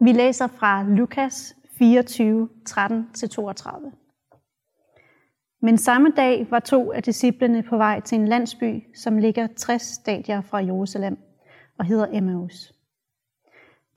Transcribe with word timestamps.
Vi 0.00 0.12
læser 0.12 0.46
fra 0.46 0.82
Lukas 0.82 1.56
24, 1.78 2.48
13-32. 2.68 3.92
Men 5.62 5.78
samme 5.78 6.12
dag 6.16 6.46
var 6.50 6.60
to 6.60 6.92
af 6.92 7.02
disciplene 7.02 7.62
på 7.62 7.76
vej 7.76 8.00
til 8.00 8.18
en 8.18 8.28
landsby, 8.28 8.82
som 8.94 9.18
ligger 9.18 9.46
60 9.56 9.82
stadier 9.82 10.40
fra 10.40 10.58
Jerusalem 10.58 11.18
og 11.78 11.84
hedder 11.84 12.06
Emmaus. 12.12 12.72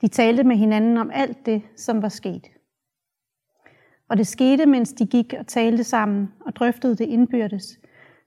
De 0.02 0.08
talte 0.08 0.44
med 0.44 0.56
hinanden 0.56 0.98
om 0.98 1.12
alt 1.14 1.46
det, 1.46 1.62
som 1.76 2.02
var 2.02 2.10
sket. 2.10 2.48
Og 4.10 4.18
det 4.18 4.28
skete, 4.28 4.66
mens 4.66 4.94
de 4.94 5.06
gik 5.06 5.34
og 5.40 5.48
talte 5.48 5.84
sammen 5.84 6.34
og 6.46 6.56
drøftede 6.56 6.96
det 6.96 7.06
indbyrdes, 7.06 7.80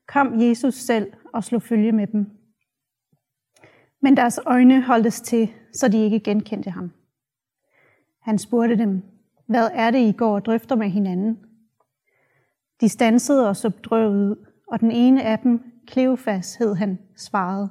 kom 0.09 0.41
Jesus 0.41 0.75
selv 0.75 1.13
og 1.35 1.45
slog 1.45 1.63
følge 1.63 1.93
med 1.93 2.07
dem. 2.07 2.31
Men 4.03 4.17
deres 4.17 4.41
øjne 4.47 4.83
holdtes 4.83 5.21
til, 5.21 5.53
så 5.75 5.89
de 5.89 6.05
ikke 6.05 6.21
genkendte 6.21 6.71
ham. 6.71 6.93
Han 8.23 8.39
spurgte 8.39 8.79
dem, 8.79 9.03
hvad 9.47 9.71
er 9.73 9.91
det, 9.91 9.99
I 9.99 10.13
går 10.13 10.35
og 10.35 10.45
drøfter 10.45 10.77
med 10.77 10.89
hinanden? 10.89 11.39
De 12.81 12.89
stansede 12.89 13.49
og 13.49 13.57
så 13.57 13.71
bedrøvet 13.71 14.31
ud, 14.31 14.47
og 14.67 14.81
den 14.81 14.91
ene 14.91 15.23
af 15.23 15.39
dem, 15.39 15.73
Kleofas 15.87 16.55
hed 16.55 16.75
han, 16.75 16.99
svarede, 17.17 17.69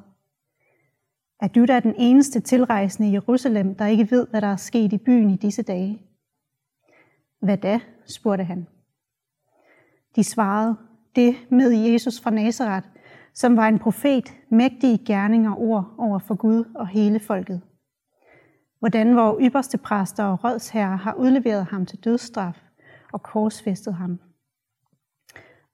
Er 1.41 1.47
du 1.47 1.65
da 1.65 1.79
den 1.79 1.95
eneste 1.97 2.39
tilrejsende 2.39 3.09
i 3.09 3.13
Jerusalem, 3.13 3.75
der 3.75 3.85
ikke 3.85 4.11
ved, 4.11 4.27
hvad 4.27 4.41
der 4.41 4.47
er 4.47 4.55
sket 4.55 4.93
i 4.93 4.97
byen 4.97 5.29
i 5.29 5.35
disse 5.35 5.61
dage? 5.61 6.01
Hvad 7.41 7.57
da? 7.57 7.79
spurgte 8.05 8.43
han. 8.43 8.67
De 10.15 10.23
svarede, 10.23 10.75
det 11.15 11.35
med 11.49 11.71
Jesus 11.71 12.21
fra 12.21 12.29
Nazareth, 12.31 12.87
som 13.33 13.57
var 13.57 13.67
en 13.67 13.79
profet, 13.79 14.33
mægtig 14.49 14.93
i 14.93 15.03
gerning 15.05 15.49
og 15.49 15.61
ord 15.61 15.95
over 15.97 16.19
for 16.19 16.35
Gud 16.35 16.63
og 16.75 16.87
hele 16.87 17.19
folket. 17.19 17.61
Hvordan 18.81 19.15
vores 19.15 19.45
ypperste 19.45 19.77
præster 19.77 20.23
og 20.23 20.43
rådsherrer 20.43 20.95
har 20.95 21.13
udleveret 21.13 21.65
ham 21.65 21.85
til 21.85 21.99
dødsstraf 21.99 22.61
og 23.13 23.23
korsfæstet 23.23 23.93
ham. 23.93 24.19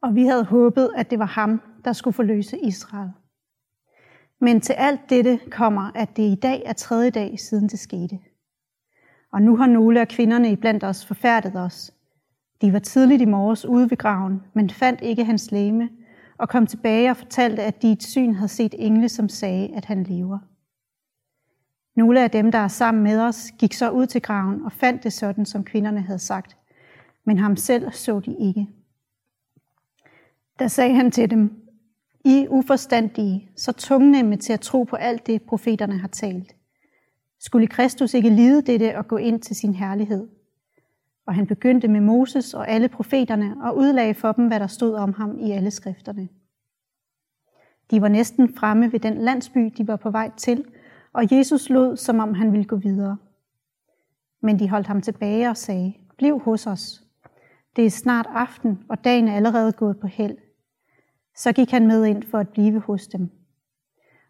Og 0.01 0.15
vi 0.15 0.25
havde 0.25 0.43
håbet, 0.43 0.89
at 0.95 1.09
det 1.11 1.19
var 1.19 1.25
ham, 1.25 1.61
der 1.85 1.93
skulle 1.93 2.13
forløse 2.13 2.57
Israel. 2.59 3.11
Men 4.41 4.61
til 4.61 4.73
alt 4.73 4.99
dette 5.09 5.39
kommer, 5.51 5.91
at 5.95 6.17
det 6.17 6.23
i 6.23 6.35
dag 6.35 6.63
er 6.65 6.73
tredje 6.73 7.09
dag 7.09 7.39
siden 7.39 7.67
det 7.69 7.79
skete. 7.79 8.19
Og 9.33 9.41
nu 9.41 9.55
har 9.55 9.67
nogle 9.67 10.01
af 10.01 10.07
kvinderne 10.07 10.51
iblandt 10.51 10.83
os 10.83 11.05
forfærdet 11.05 11.55
os. 11.55 11.93
De 12.61 12.73
var 12.73 12.79
tidligt 12.79 13.21
i 13.21 13.25
morges 13.25 13.65
ude 13.65 13.89
ved 13.89 13.97
graven, 13.97 14.43
men 14.53 14.69
fandt 14.69 15.01
ikke 15.01 15.25
hans 15.25 15.51
læme, 15.51 15.89
og 16.37 16.49
kom 16.49 16.67
tilbage 16.67 17.09
og 17.09 17.17
fortalte, 17.17 17.63
at 17.63 17.81
de 17.81 17.89
i 17.89 17.91
et 17.91 18.03
syn 18.03 18.33
havde 18.33 18.47
set 18.47 18.75
engle, 18.77 19.09
som 19.09 19.29
sagde, 19.29 19.75
at 19.75 19.85
han 19.85 20.03
lever. 20.03 20.39
Nogle 21.97 22.23
af 22.23 22.31
dem, 22.31 22.51
der 22.51 22.59
er 22.59 22.67
sammen 22.67 23.03
med 23.03 23.19
os, 23.19 23.51
gik 23.59 23.73
så 23.73 23.89
ud 23.89 24.05
til 24.05 24.21
graven 24.21 24.65
og 24.65 24.71
fandt 24.71 25.03
det 25.03 25.13
sådan, 25.13 25.45
som 25.45 25.63
kvinderne 25.63 26.01
havde 26.01 26.19
sagt. 26.19 26.57
Men 27.25 27.37
ham 27.37 27.55
selv 27.55 27.91
så 27.91 28.19
de 28.19 28.35
ikke. 28.39 28.67
Der 30.59 30.67
sagde 30.67 30.95
han 30.95 31.11
til 31.11 31.29
dem, 31.29 31.53
I 32.25 32.47
uforstandige, 32.49 33.49
så 33.55 33.71
tungnemme 33.71 34.37
til 34.37 34.53
at 34.53 34.59
tro 34.59 34.83
på 34.83 34.95
alt 34.95 35.27
det, 35.27 35.41
profeterne 35.41 35.97
har 35.97 36.07
talt. 36.07 36.55
Skulle 37.39 37.67
Kristus 37.67 38.13
ikke 38.13 38.29
lide 38.29 38.61
dette 38.61 38.97
og 38.97 39.07
gå 39.07 39.17
ind 39.17 39.41
til 39.41 39.55
sin 39.55 39.73
herlighed? 39.75 40.27
Og 41.25 41.35
han 41.35 41.47
begyndte 41.47 41.87
med 41.87 42.01
Moses 42.01 42.53
og 42.53 42.69
alle 42.69 42.89
profeterne 42.89 43.55
og 43.63 43.77
udlagde 43.77 44.13
for 44.13 44.31
dem, 44.31 44.47
hvad 44.47 44.59
der 44.59 44.67
stod 44.67 44.93
om 44.93 45.13
ham 45.13 45.39
i 45.39 45.51
alle 45.51 45.71
skrifterne. 45.71 46.29
De 47.91 48.01
var 48.01 48.07
næsten 48.07 48.55
fremme 48.55 48.91
ved 48.91 48.99
den 48.99 49.17
landsby, 49.17 49.73
de 49.77 49.87
var 49.87 49.95
på 49.95 50.09
vej 50.09 50.31
til, 50.37 50.65
og 51.17 51.31
Jesus 51.31 51.69
lod, 51.69 51.97
som 51.97 52.19
om 52.19 52.33
han 52.33 52.51
ville 52.51 52.65
gå 52.65 52.75
videre. 52.75 53.17
Men 54.41 54.59
de 54.59 54.69
holdt 54.69 54.87
ham 54.87 55.01
tilbage 55.01 55.49
og 55.49 55.57
sagde, 55.57 55.93
bliv 56.17 56.39
hos 56.39 56.67
os. 56.67 57.03
Det 57.75 57.85
er 57.85 57.89
snart 57.89 58.27
aften, 58.29 58.79
og 58.89 59.03
dagen 59.03 59.27
er 59.27 59.35
allerede 59.35 59.71
gået 59.71 59.99
på 59.99 60.07
held. 60.07 60.37
Så 61.35 61.53
gik 61.53 61.71
han 61.71 61.87
med 61.87 62.05
ind 62.05 62.23
for 62.23 62.37
at 62.37 62.49
blive 62.49 62.79
hos 62.79 63.07
dem. 63.07 63.29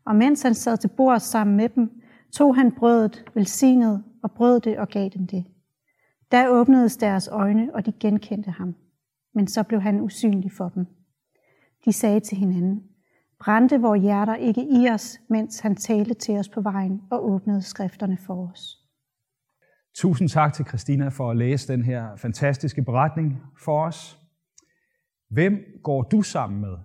Og 0.05 0.15
mens 0.15 0.41
han 0.41 0.53
sad 0.53 0.77
til 0.77 0.87
bord 0.87 1.19
sammen 1.19 1.57
med 1.57 1.69
dem, 1.69 2.01
tog 2.31 2.55
han 2.55 2.71
brødet, 2.71 3.25
velsignede 3.33 4.03
og 4.23 4.31
brød 4.31 4.59
det 4.59 4.77
og 4.77 4.87
gav 4.87 5.09
dem 5.09 5.27
det. 5.27 5.45
Der 6.31 6.49
åbnedes 6.49 6.97
deres 6.97 7.27
øjne, 7.27 7.75
og 7.75 7.85
de 7.85 7.91
genkendte 7.91 8.51
ham. 8.51 8.75
Men 9.33 9.47
så 9.47 9.63
blev 9.63 9.81
han 9.81 10.01
usynlig 10.01 10.51
for 10.51 10.69
dem. 10.69 10.85
De 11.85 11.93
sagde 11.93 12.19
til 12.19 12.37
hinanden, 12.37 12.83
brændte 13.39 13.81
vores 13.81 14.01
hjerter 14.01 14.35
ikke 14.35 14.61
i 14.61 14.89
os, 14.89 15.19
mens 15.29 15.59
han 15.59 15.75
talte 15.75 16.13
til 16.13 16.37
os 16.37 16.49
på 16.49 16.61
vejen 16.61 17.01
og 17.11 17.29
åbnede 17.29 17.61
skrifterne 17.61 18.17
for 18.17 18.51
os. 18.51 18.77
Tusind 19.95 20.29
tak 20.29 20.53
til 20.53 20.65
Christina 20.65 21.09
for 21.09 21.31
at 21.31 21.37
læse 21.37 21.73
den 21.73 21.83
her 21.83 22.15
fantastiske 22.15 22.83
beretning 22.83 23.41
for 23.63 23.85
os. 23.85 24.19
Hvem 25.29 25.59
går 25.83 26.01
du 26.01 26.21
sammen 26.21 26.61
med? 26.61 26.77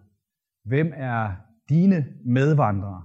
Hvem 0.65 0.93
er 0.97 1.33
dine 1.69 2.07
medvandrere? 2.25 3.03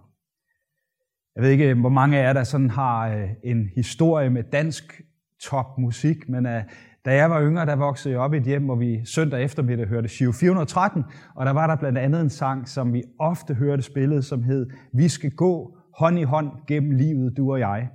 Jeg 1.36 1.44
ved 1.44 1.50
ikke, 1.50 1.74
hvor 1.74 1.90
mange 1.90 2.18
af 2.18 2.24
jer, 2.24 2.34
der 2.34 2.44
sådan 2.44 2.70
har 2.70 3.08
øh, 3.08 3.30
en 3.44 3.70
historie 3.76 4.30
med 4.30 4.44
dansk 4.44 5.02
topmusik, 5.44 6.30
men 6.30 6.46
øh, 6.46 6.64
da 7.08 7.16
jeg 7.16 7.30
var 7.30 7.42
yngre, 7.42 7.66
der 7.66 7.76
voksede 7.76 8.14
jeg 8.14 8.22
op 8.22 8.34
i 8.34 8.38
et 8.38 8.44
hjem, 8.44 8.64
hvor 8.64 8.76
vi 8.76 9.02
søndag 9.06 9.44
eftermiddag 9.44 9.88
hørte 9.88 10.08
Shiv 10.08 10.34
413, 10.34 11.04
og 11.36 11.46
der 11.46 11.52
var 11.52 11.68
der 11.68 11.76
blandt 11.76 11.98
andet 11.98 12.22
en 12.22 12.30
sang, 12.30 12.70
som 12.70 12.94
vi 12.94 13.04
ofte 13.20 13.54
hørte 13.54 13.84
spillet, 13.84 14.26
som 14.26 14.44
hed 14.44 14.70
Vi 14.94 15.08
skal 15.08 15.32
gå 15.32 15.78
hånd 15.98 16.20
i 16.20 16.24
hånd 16.24 16.48
gennem 16.68 16.92
livet, 16.92 17.38
du 17.38 17.52
og 17.52 17.60
jeg. 17.60 17.90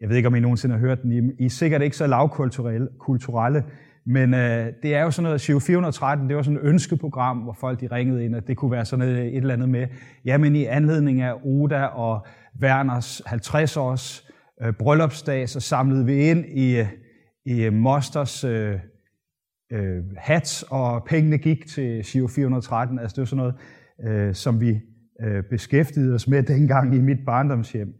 Jeg 0.00 0.08
ved 0.08 0.16
ikke, 0.16 0.26
om 0.26 0.34
I 0.34 0.40
nogensinde 0.40 0.74
har 0.74 0.80
hørt 0.80 1.02
den. 1.02 1.32
I 1.38 1.44
er 1.44 1.50
sikkert 1.50 1.82
ikke 1.82 1.96
så 1.96 2.06
lavkulturelle, 2.06 2.88
kulturelle, 2.98 3.64
men 4.06 4.34
øh, 4.34 4.66
det 4.82 4.94
er 4.94 5.02
jo 5.02 5.10
sådan 5.10 5.24
noget, 5.24 5.40
Shiv 5.40 5.60
413, 5.60 6.28
det 6.28 6.36
var 6.36 6.42
sådan 6.42 6.58
et 6.58 6.64
ønskeprogram, 6.64 7.38
hvor 7.38 7.52
folk 7.52 7.80
de 7.80 7.86
ringede 7.92 8.24
ind, 8.24 8.34
og 8.34 8.46
det 8.46 8.56
kunne 8.56 8.70
være 8.70 8.84
sådan 8.84 9.08
et, 9.08 9.18
et 9.18 9.36
eller 9.36 9.54
andet 9.54 9.68
med, 9.68 9.86
jamen 10.24 10.56
i 10.56 10.64
anledning 10.64 11.20
af 11.20 11.34
Oda 11.44 11.84
og 11.84 12.26
Werners 12.62 13.22
50 13.26 13.76
års 13.76 14.30
øh, 14.62 14.72
bryllupsdag, 14.72 15.48
så 15.48 15.60
samlede 15.60 16.06
vi 16.06 16.14
ind 16.14 16.44
i, 16.46 16.84
i 17.46 17.64
øh, 17.64 17.72
Mosters 17.72 18.44
øh, 18.44 18.78
øh, 19.72 20.04
hat, 20.18 20.64
og 20.70 21.04
pengene 21.04 21.38
gik 21.38 21.66
til 21.66 22.04
Giro 22.04 22.26
413. 22.26 22.98
Altså 22.98 23.14
det 23.14 23.20
var 23.20 23.26
sådan 23.26 23.36
noget, 23.36 23.54
øh, 24.28 24.34
som 24.34 24.60
vi 24.60 24.80
øh, 25.24 25.42
beskæftigede 25.50 26.14
os 26.14 26.28
med 26.28 26.42
dengang 26.54 26.94
i 26.94 27.00
mit 27.00 27.18
barndomshjem. 27.26 27.94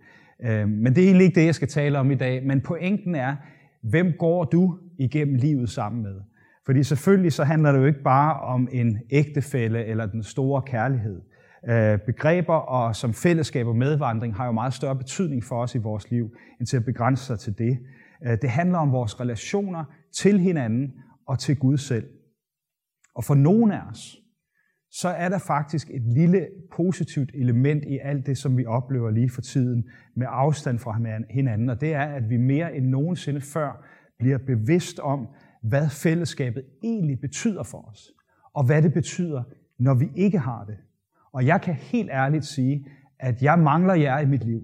Øh, 0.44 0.68
men 0.68 0.94
det 0.94 0.98
er 0.98 1.06
egentlig 1.06 1.24
ikke 1.24 1.40
det, 1.40 1.46
jeg 1.46 1.54
skal 1.54 1.68
tale 1.68 1.98
om 1.98 2.10
i 2.10 2.14
dag. 2.14 2.46
Men 2.46 2.60
pointen 2.60 3.14
er, 3.14 3.36
hvem 3.82 4.12
går 4.18 4.44
du 4.44 4.78
igennem 4.98 5.34
livet 5.34 5.70
sammen 5.70 6.02
med? 6.02 6.20
Fordi 6.66 6.82
selvfølgelig 6.82 7.32
så 7.32 7.44
handler 7.44 7.72
det 7.72 7.78
jo 7.78 7.84
ikke 7.84 8.02
bare 8.02 8.40
om 8.40 8.68
en 8.72 8.98
ægtefælle 9.10 9.84
eller 9.84 10.06
den 10.06 10.22
store 10.22 10.62
kærlighed. 10.62 11.20
Øh, 11.68 11.98
begreber 12.06 12.54
og 12.54 12.96
som 12.96 13.14
fællesskab 13.14 13.66
og 13.66 13.76
medvandring 13.76 14.34
har 14.34 14.46
jo 14.46 14.52
meget 14.52 14.74
større 14.74 14.96
betydning 14.96 15.44
for 15.44 15.62
os 15.62 15.74
i 15.74 15.78
vores 15.78 16.10
liv, 16.10 16.30
end 16.60 16.66
til 16.66 16.76
at 16.76 16.84
begrænse 16.84 17.24
sig 17.24 17.38
til 17.38 17.58
det. 17.58 17.78
Øh, 18.24 18.38
det 18.42 18.50
handler 18.50 18.78
om 18.78 18.92
vores 18.92 19.20
relationer 19.20 19.84
til 20.14 20.40
hinanden 20.40 20.92
og 21.26 21.38
til 21.38 21.56
Gud 21.56 21.78
selv. 21.78 22.08
Og 23.14 23.24
for 23.24 23.34
nogen 23.34 23.70
af 23.70 23.80
os, 23.90 24.16
så 24.90 25.08
er 25.08 25.28
der 25.28 25.38
faktisk 25.38 25.90
et 25.90 26.02
lille 26.02 26.46
positivt 26.72 27.30
element 27.34 27.84
i 27.84 27.98
alt 28.02 28.26
det, 28.26 28.38
som 28.38 28.56
vi 28.56 28.66
oplever 28.66 29.10
lige 29.10 29.30
for 29.30 29.40
tiden 29.40 29.84
med 30.16 30.26
afstand 30.30 30.78
fra 30.78 30.98
hinanden, 31.30 31.70
og 31.70 31.80
det 31.80 31.94
er, 31.94 32.04
at 32.04 32.30
vi 32.30 32.36
mere 32.36 32.76
end 32.76 32.86
nogensinde 32.86 33.40
før 33.40 33.86
bliver 34.18 34.38
bevidst 34.38 34.98
om, 34.98 35.28
hvad 35.62 35.88
fællesskabet 35.88 36.62
egentlig 36.82 37.20
betyder 37.20 37.62
for 37.62 37.88
os, 37.90 38.12
og 38.54 38.66
hvad 38.66 38.82
det 38.82 38.92
betyder, 38.92 39.42
når 39.78 39.94
vi 39.94 40.10
ikke 40.16 40.38
har 40.38 40.64
det. 40.64 40.76
Og 41.32 41.46
jeg 41.46 41.60
kan 41.60 41.74
helt 41.74 42.10
ærligt 42.10 42.44
sige, 42.44 42.86
at 43.18 43.42
jeg 43.42 43.58
mangler 43.58 43.94
jer 43.94 44.18
i 44.18 44.26
mit 44.26 44.44
liv. 44.44 44.62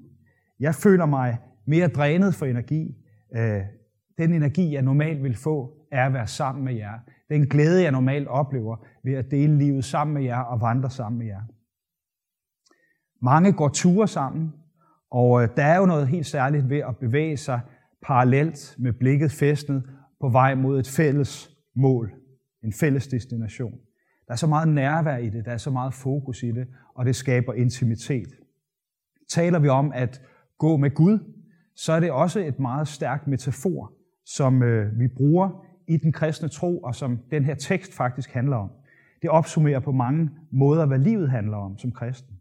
Jeg 0.61 0.75
føler 0.75 1.07
mig 1.07 1.39
mere 1.67 1.89
drænet 1.89 2.34
for 2.34 2.47
energi. 2.47 2.97
Øh, 3.37 3.62
den 4.18 4.34
energi, 4.34 4.74
jeg 4.74 4.83
normalt 4.83 5.22
vil 5.22 5.36
få, 5.36 5.86
er 5.92 6.07
at 6.07 6.12
være 6.12 6.27
sammen 6.27 6.65
med 6.65 6.74
jer. 6.74 6.98
Den 7.28 7.48
glæde, 7.48 7.83
jeg 7.83 7.92
normalt 7.92 8.28
oplever 8.28 8.77
ved 9.04 9.12
at 9.12 9.30
dele 9.30 9.59
livet 9.59 9.84
sammen 9.84 10.15
med 10.15 10.22
jer 10.22 10.39
og 10.39 10.60
vandre 10.60 10.91
sammen 10.91 11.18
med 11.18 11.27
jer. 11.27 11.42
Mange 13.22 13.53
går 13.53 13.68
ture 13.68 14.09
sammen, 14.09 14.53
og 15.10 15.42
øh, 15.42 15.48
der 15.57 15.65
er 15.65 15.78
jo 15.78 15.86
noget 15.86 16.09
helt 16.09 16.27
særligt 16.27 16.71
ved 16.71 16.78
at 16.78 16.97
bevæge 16.97 17.36
sig 17.36 17.60
parallelt 18.03 18.77
med 18.78 18.92
blikket 18.92 19.33
fæstnet 19.33 19.83
på 20.21 20.28
vej 20.28 20.54
mod 20.54 20.78
et 20.78 20.89
fælles 20.89 21.51
mål, 21.77 22.12
en 22.65 22.72
fælles 22.72 23.07
destination. 23.07 23.72
Der 24.27 24.33
er 24.33 24.36
så 24.36 24.47
meget 24.47 24.68
nærvær 24.68 25.16
i 25.16 25.28
det, 25.28 25.45
der 25.45 25.53
er 25.53 25.57
så 25.57 25.71
meget 25.71 25.95
fokus 25.95 26.42
i 26.42 26.53
det, 26.53 26.66
og 26.95 27.07
det 27.07 27.16
skaber 27.16 27.53
intimitet. 27.53 28.28
Taler 29.30 29.59
vi 29.59 29.68
om 29.68 29.92
at 29.95 30.21
gå 30.59 30.77
med 30.77 30.91
Gud, 30.91 31.18
så 31.77 31.92
er 31.92 32.01
det 32.01 32.10
også 32.10 32.41
et 32.41 32.59
meget 32.59 32.89
stærkt 32.89 33.27
metafor, 33.27 33.92
som 34.27 34.63
øh, 34.63 34.98
vi 34.98 35.09
bruger 35.09 35.65
i 35.89 35.97
den 35.97 36.13
kristne 36.13 36.48
tro, 36.48 36.78
og 36.78 36.95
som 36.95 37.19
den 37.30 37.45
her 37.45 37.54
tekst 37.54 37.95
faktisk 37.95 38.30
handler 38.30 38.57
om. 38.57 38.71
Det 39.22 39.30
opsummerer 39.30 39.80
på 39.80 39.92
mange 39.92 40.30
måder, 40.53 40.86
hvad 40.86 40.98
livet 40.98 41.30
handler 41.30 41.57
om 41.57 41.78
som 41.78 41.92
kristen. 41.92 42.36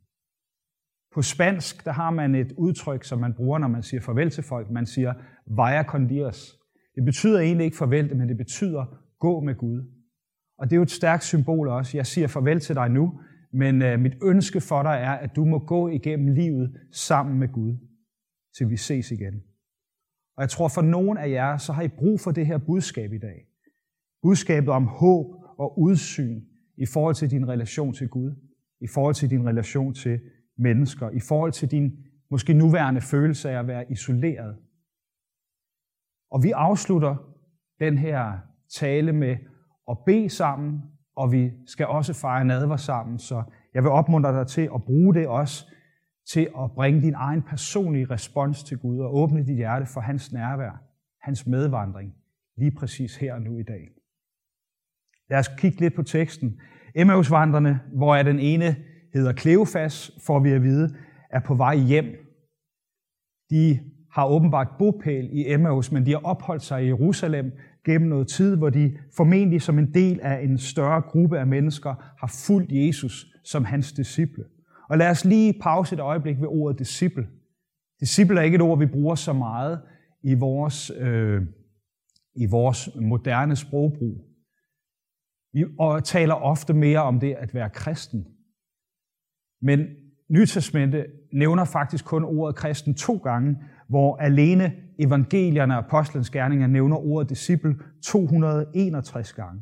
På 1.13 1.21
spansk, 1.21 1.85
der 1.85 1.91
har 1.91 2.11
man 2.11 2.35
et 2.35 2.53
udtryk, 2.57 3.03
som 3.03 3.19
man 3.19 3.33
bruger, 3.33 3.59
når 3.59 3.67
man 3.67 3.83
siger 3.83 4.01
farvel 4.01 4.29
til 4.29 4.43
folk. 4.43 4.71
Man 4.71 4.85
siger, 4.85 5.13
vaya 5.47 5.83
con 5.83 6.07
Dios. 6.07 6.57
Det 6.95 7.05
betyder 7.05 7.39
egentlig 7.39 7.65
ikke 7.65 7.77
farvel, 7.77 8.17
men 8.17 8.29
det 8.29 8.37
betyder 8.37 8.85
gå 9.19 9.39
med 9.39 9.55
Gud. 9.55 9.83
Og 10.57 10.69
det 10.69 10.73
er 10.73 10.77
jo 10.77 10.83
et 10.83 10.91
stærkt 10.91 11.23
symbol 11.23 11.67
også. 11.67 11.97
Jeg 11.97 12.05
siger 12.05 12.27
farvel 12.27 12.59
til 12.59 12.75
dig 12.75 12.89
nu, 12.89 13.19
men 13.53 13.81
øh, 13.81 13.99
mit 13.99 14.13
ønske 14.23 14.61
for 14.61 14.83
dig 14.83 14.99
er, 15.03 15.11
at 15.11 15.35
du 15.35 15.45
må 15.45 15.59
gå 15.59 15.87
igennem 15.87 16.33
livet 16.33 16.77
sammen 16.91 17.39
med 17.39 17.47
Gud, 17.47 17.77
til 18.57 18.69
vi 18.69 18.77
ses 18.77 19.11
igen. 19.11 19.43
Og 20.37 20.41
jeg 20.41 20.49
tror, 20.49 20.67
for 20.67 20.81
nogen 20.81 21.17
af 21.17 21.29
jer, 21.29 21.57
så 21.57 21.73
har 21.73 21.81
I 21.81 21.87
brug 21.87 22.19
for 22.19 22.31
det 22.31 22.45
her 22.45 22.57
budskab 22.57 23.13
i 23.13 23.17
dag. 23.17 23.47
Budskabet 24.21 24.69
om 24.69 24.87
håb 24.87 25.25
og 25.57 25.79
udsyn 25.79 26.41
i 26.77 26.85
forhold 26.85 27.15
til 27.15 27.31
din 27.31 27.47
relation 27.47 27.93
til 27.93 28.09
Gud, 28.09 28.31
i 28.81 28.87
forhold 28.87 29.15
til 29.15 29.29
din 29.29 29.47
relation 29.47 29.93
til 29.93 30.19
mennesker, 30.57 31.09
i 31.09 31.19
forhold 31.19 31.51
til 31.51 31.71
din 31.71 31.91
måske 32.31 32.53
nuværende 32.53 33.01
følelse 33.01 33.49
af 33.49 33.59
at 33.59 33.67
være 33.67 33.91
isoleret. 33.91 34.57
Og 36.31 36.43
vi 36.43 36.51
afslutter 36.51 37.15
den 37.79 37.97
her 37.97 38.37
tale 38.69 39.13
med 39.13 39.37
at 39.89 39.97
bede 40.05 40.29
sammen, 40.29 40.81
og 41.15 41.31
vi 41.31 41.51
skal 41.65 41.87
også 41.87 42.13
fejre 42.13 42.45
nadver 42.45 42.75
sammen. 42.75 43.19
Så 43.19 43.43
jeg 43.73 43.83
vil 43.83 43.91
opmuntre 43.91 44.39
dig 44.39 44.47
til 44.47 44.69
at 44.75 44.83
bruge 44.83 45.13
det 45.13 45.27
også 45.27 45.71
til 46.29 46.49
at 46.63 46.71
bringe 46.75 47.01
din 47.01 47.13
egen 47.13 47.41
personlige 47.41 48.05
respons 48.05 48.63
til 48.63 48.77
Gud 48.77 48.99
og 48.99 49.15
åbne 49.15 49.45
dit 49.45 49.55
hjerte 49.55 49.85
for 49.85 50.01
hans 50.01 50.33
nærvær, 50.33 50.83
hans 51.21 51.47
medvandring, 51.47 52.15
lige 52.57 52.71
præcis 52.71 53.15
her 53.15 53.33
og 53.33 53.41
nu 53.41 53.57
i 53.57 53.63
dag. 53.63 53.89
Lad 55.29 55.39
os 55.39 55.49
kigge 55.57 55.79
lidt 55.79 55.95
på 55.95 56.03
teksten. 56.03 56.59
Emmausvandrene, 56.95 57.79
hvor 57.93 58.15
er 58.15 58.23
den 58.23 58.39
ene 58.39 58.75
hedder 59.13 59.33
Kleofas, 59.33 60.11
får 60.25 60.39
vi 60.39 60.51
at 60.51 60.63
vide, 60.63 60.95
er 61.29 61.39
på 61.39 61.55
vej 61.55 61.75
hjem. 61.77 62.05
De 63.49 63.79
har 64.11 64.25
åbenbart 64.27 64.67
bopæl 64.79 65.29
i 65.31 65.53
Emmaus, 65.53 65.91
men 65.91 66.05
de 66.05 66.11
har 66.11 66.19
opholdt 66.19 66.63
sig 66.63 66.83
i 66.83 66.87
Jerusalem 66.87 67.51
gennem 67.85 68.09
noget 68.09 68.27
tid, 68.27 68.55
hvor 68.55 68.69
de 68.69 68.97
formentlig 69.17 69.61
som 69.61 69.79
en 69.79 69.93
del 69.93 70.19
af 70.21 70.43
en 70.43 70.57
større 70.57 71.01
gruppe 71.01 71.39
af 71.39 71.47
mennesker 71.47 72.15
har 72.19 72.33
fulgt 72.45 72.71
Jesus 72.71 73.25
som 73.43 73.65
hans 73.65 73.93
disciple. 73.93 74.43
Og 74.91 74.97
lad 74.97 75.09
os 75.09 75.25
lige 75.25 75.53
pause 75.61 75.95
et 75.95 75.99
øjeblik 75.99 76.41
ved 76.41 76.47
ordet 76.47 76.79
disciple. 76.79 77.27
Disciple 77.99 78.39
er 78.39 78.43
ikke 78.43 78.55
et 78.55 78.61
ord, 78.61 78.79
vi 78.79 78.85
bruger 78.85 79.15
så 79.15 79.33
meget 79.33 79.81
i 80.23 80.33
vores, 80.33 80.91
øh, 80.97 81.41
i 82.35 82.45
vores 82.45 82.89
moderne 82.95 83.55
sprogbrug. 83.55 84.27
Vi 85.53 85.65
taler 86.03 86.33
ofte 86.33 86.73
mere 86.73 86.99
om 86.99 87.19
det 87.19 87.33
at 87.33 87.53
være 87.53 87.69
kristen. 87.69 88.25
Men 89.61 89.79
Nytestamentet 90.31 91.05
nævner 91.33 91.65
faktisk 91.65 92.05
kun 92.05 92.23
ordet 92.23 92.55
kristen 92.55 92.93
to 92.93 93.17
gange, 93.17 93.57
hvor 93.89 94.17
alene 94.17 94.73
evangelierne 94.99 95.73
og 95.73 95.85
apostlens 95.85 96.29
gerninger 96.29 96.67
nævner 96.67 96.97
ordet 96.97 97.29
disciple 97.29 97.75
261 98.03 99.33
gange. 99.33 99.61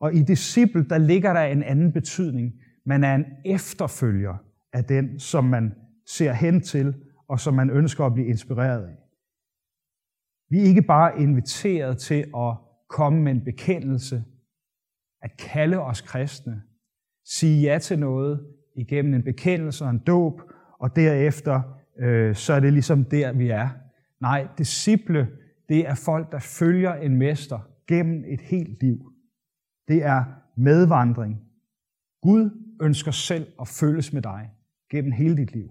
Og 0.00 0.14
i 0.14 0.22
disciple, 0.22 0.88
der 0.88 0.98
ligger 0.98 1.32
der 1.32 1.40
en 1.40 1.62
anden 1.62 1.92
betydning. 1.92 2.52
Man 2.86 3.04
er 3.04 3.14
en 3.14 3.24
efterfølger 3.44 4.36
af 4.72 4.84
den, 4.84 5.18
som 5.18 5.44
man 5.44 5.74
ser 6.06 6.32
hen 6.32 6.60
til, 6.60 6.94
og 7.28 7.40
som 7.40 7.54
man 7.54 7.70
ønsker 7.70 8.04
at 8.04 8.14
blive 8.14 8.28
inspireret 8.28 8.86
af. 8.86 8.96
Vi 10.50 10.58
er 10.58 10.64
ikke 10.64 10.82
bare 10.82 11.20
inviteret 11.20 11.98
til 11.98 12.24
at 12.36 12.56
komme 12.88 13.22
med 13.22 13.32
en 13.32 13.44
bekendelse, 13.44 14.24
at 15.22 15.36
kalde 15.38 15.78
os 15.78 16.00
kristne, 16.00 16.62
sige 17.24 17.62
ja 17.62 17.78
til 17.78 17.98
noget 17.98 18.46
igennem 18.76 19.14
en 19.14 19.22
bekendelse 19.22 19.84
og 19.84 19.90
en 19.90 19.98
dåb, 19.98 20.40
og 20.78 20.96
derefter 20.96 21.62
øh, 21.98 22.34
så 22.34 22.52
er 22.52 22.60
det 22.60 22.72
ligesom 22.72 23.04
der, 23.04 23.32
vi 23.32 23.48
er. 23.48 23.68
Nej, 24.20 24.48
disciple, 24.58 25.28
det 25.68 25.88
er 25.88 25.94
folk, 25.94 26.32
der 26.32 26.38
følger 26.38 26.94
en 26.94 27.16
mester 27.16 27.58
gennem 27.86 28.24
et 28.26 28.40
helt 28.40 28.82
liv. 28.82 29.12
Det 29.88 30.04
er 30.04 30.24
medvandring. 30.56 31.40
Gud 32.22 32.63
ønsker 32.82 33.10
selv 33.10 33.46
at 33.60 33.68
følges 33.68 34.12
med 34.12 34.22
dig 34.22 34.50
gennem 34.90 35.12
hele 35.12 35.36
dit 35.36 35.52
liv. 35.52 35.70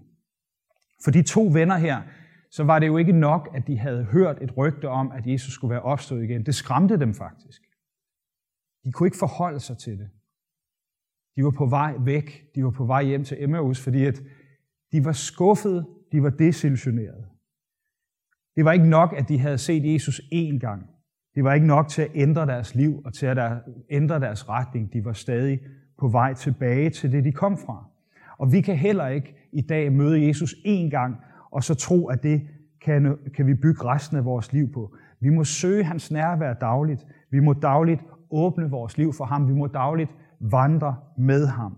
For 1.04 1.10
de 1.10 1.22
to 1.22 1.50
venner 1.52 1.76
her, 1.76 2.02
så 2.50 2.64
var 2.64 2.78
det 2.78 2.86
jo 2.86 2.96
ikke 2.96 3.12
nok, 3.12 3.48
at 3.54 3.66
de 3.66 3.78
havde 3.78 4.04
hørt 4.04 4.42
et 4.42 4.56
rygte 4.56 4.88
om, 4.88 5.12
at 5.12 5.26
Jesus 5.26 5.52
skulle 5.52 5.70
være 5.70 5.82
opstået 5.82 6.24
igen. 6.24 6.46
Det 6.46 6.54
skræmte 6.54 7.00
dem 7.00 7.14
faktisk. 7.14 7.62
De 8.84 8.92
kunne 8.92 9.06
ikke 9.06 9.18
forholde 9.18 9.60
sig 9.60 9.78
til 9.78 9.98
det. 9.98 10.10
De 11.36 11.44
var 11.44 11.50
på 11.50 11.66
vej 11.66 11.94
væk. 12.00 12.54
De 12.54 12.64
var 12.64 12.70
på 12.70 12.84
vej 12.84 13.04
hjem 13.04 13.24
til 13.24 13.42
Emmaus, 13.42 13.80
fordi 13.80 14.04
at 14.04 14.22
de 14.92 15.04
var 15.04 15.12
skuffede, 15.12 15.86
de 16.12 16.22
var 16.22 16.30
desillusionerede. 16.30 17.26
Det 18.56 18.64
var 18.64 18.72
ikke 18.72 18.88
nok, 18.88 19.14
at 19.16 19.28
de 19.28 19.38
havde 19.38 19.58
set 19.58 19.92
Jesus 19.92 20.20
én 20.20 20.58
gang. 20.58 20.90
Det 21.34 21.44
var 21.44 21.54
ikke 21.54 21.66
nok 21.66 21.88
til 21.88 22.02
at 22.02 22.10
ændre 22.14 22.46
deres 22.46 22.74
liv 22.74 23.02
og 23.04 23.14
til 23.14 23.26
at 23.26 23.62
ændre 23.90 24.20
deres 24.20 24.48
retning. 24.48 24.92
De 24.92 25.04
var 25.04 25.12
stadig 25.12 25.60
på 25.98 26.08
vej 26.08 26.34
tilbage 26.34 26.90
til 26.90 27.12
det, 27.12 27.24
de 27.24 27.32
kom 27.32 27.58
fra. 27.58 27.84
Og 28.38 28.52
vi 28.52 28.60
kan 28.60 28.76
heller 28.76 29.06
ikke 29.06 29.34
i 29.52 29.60
dag 29.60 29.92
møde 29.92 30.26
Jesus 30.26 30.52
én 30.52 30.90
gang, 30.90 31.16
og 31.50 31.64
så 31.64 31.74
tro, 31.74 32.06
at 32.06 32.22
det 32.22 32.48
kan, 32.84 33.18
kan 33.36 33.46
vi 33.46 33.54
bygge 33.54 33.84
resten 33.84 34.16
af 34.16 34.24
vores 34.24 34.52
liv 34.52 34.72
på. 34.72 34.94
Vi 35.20 35.28
må 35.28 35.44
søge 35.44 35.84
hans 35.84 36.10
nærvær 36.10 36.54
dagligt. 36.54 37.06
Vi 37.30 37.40
må 37.40 37.52
dagligt 37.52 38.00
åbne 38.30 38.70
vores 38.70 38.98
liv 38.98 39.12
for 39.12 39.24
ham. 39.24 39.48
Vi 39.48 39.52
må 39.52 39.66
dagligt 39.66 40.10
vandre 40.40 40.96
med 41.18 41.46
ham. 41.46 41.76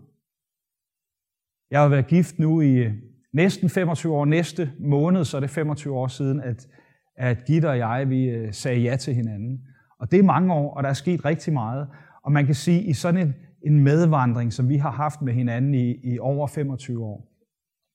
Jeg 1.70 1.80
har 1.80 1.88
været 1.88 2.06
gift 2.06 2.38
nu 2.38 2.60
i 2.60 2.72
øh, 2.72 2.92
næsten 3.32 3.68
25 3.68 4.14
år. 4.14 4.24
Næste 4.24 4.72
måned, 4.80 5.24
så 5.24 5.36
er 5.36 5.40
det 5.40 5.50
25 5.50 5.94
år 5.94 6.06
siden, 6.06 6.40
at, 6.40 6.68
at 7.16 7.44
Gitte 7.44 7.70
og 7.70 7.78
jeg 7.78 8.08
vi 8.08 8.24
øh, 8.24 8.52
sagde 8.52 8.80
ja 8.80 8.96
til 8.96 9.14
hinanden. 9.14 9.60
Og 10.00 10.10
det 10.10 10.18
er 10.18 10.22
mange 10.22 10.54
år, 10.54 10.74
og 10.74 10.82
der 10.82 10.88
er 10.88 10.94
sket 10.94 11.24
rigtig 11.24 11.52
meget. 11.52 11.88
Og 12.22 12.32
man 12.32 12.46
kan 12.46 12.54
sige, 12.54 12.80
at 12.80 12.86
i 12.86 12.92
sådan 12.92 13.26
en, 13.26 13.34
en 13.66 13.80
medvandring, 13.80 14.52
som 14.52 14.68
vi 14.68 14.76
har 14.76 14.90
haft 14.90 15.22
med 15.22 15.32
hinanden 15.32 15.74
i, 15.74 16.14
i 16.14 16.18
over 16.18 16.46
25 16.46 17.04
år, 17.04 17.32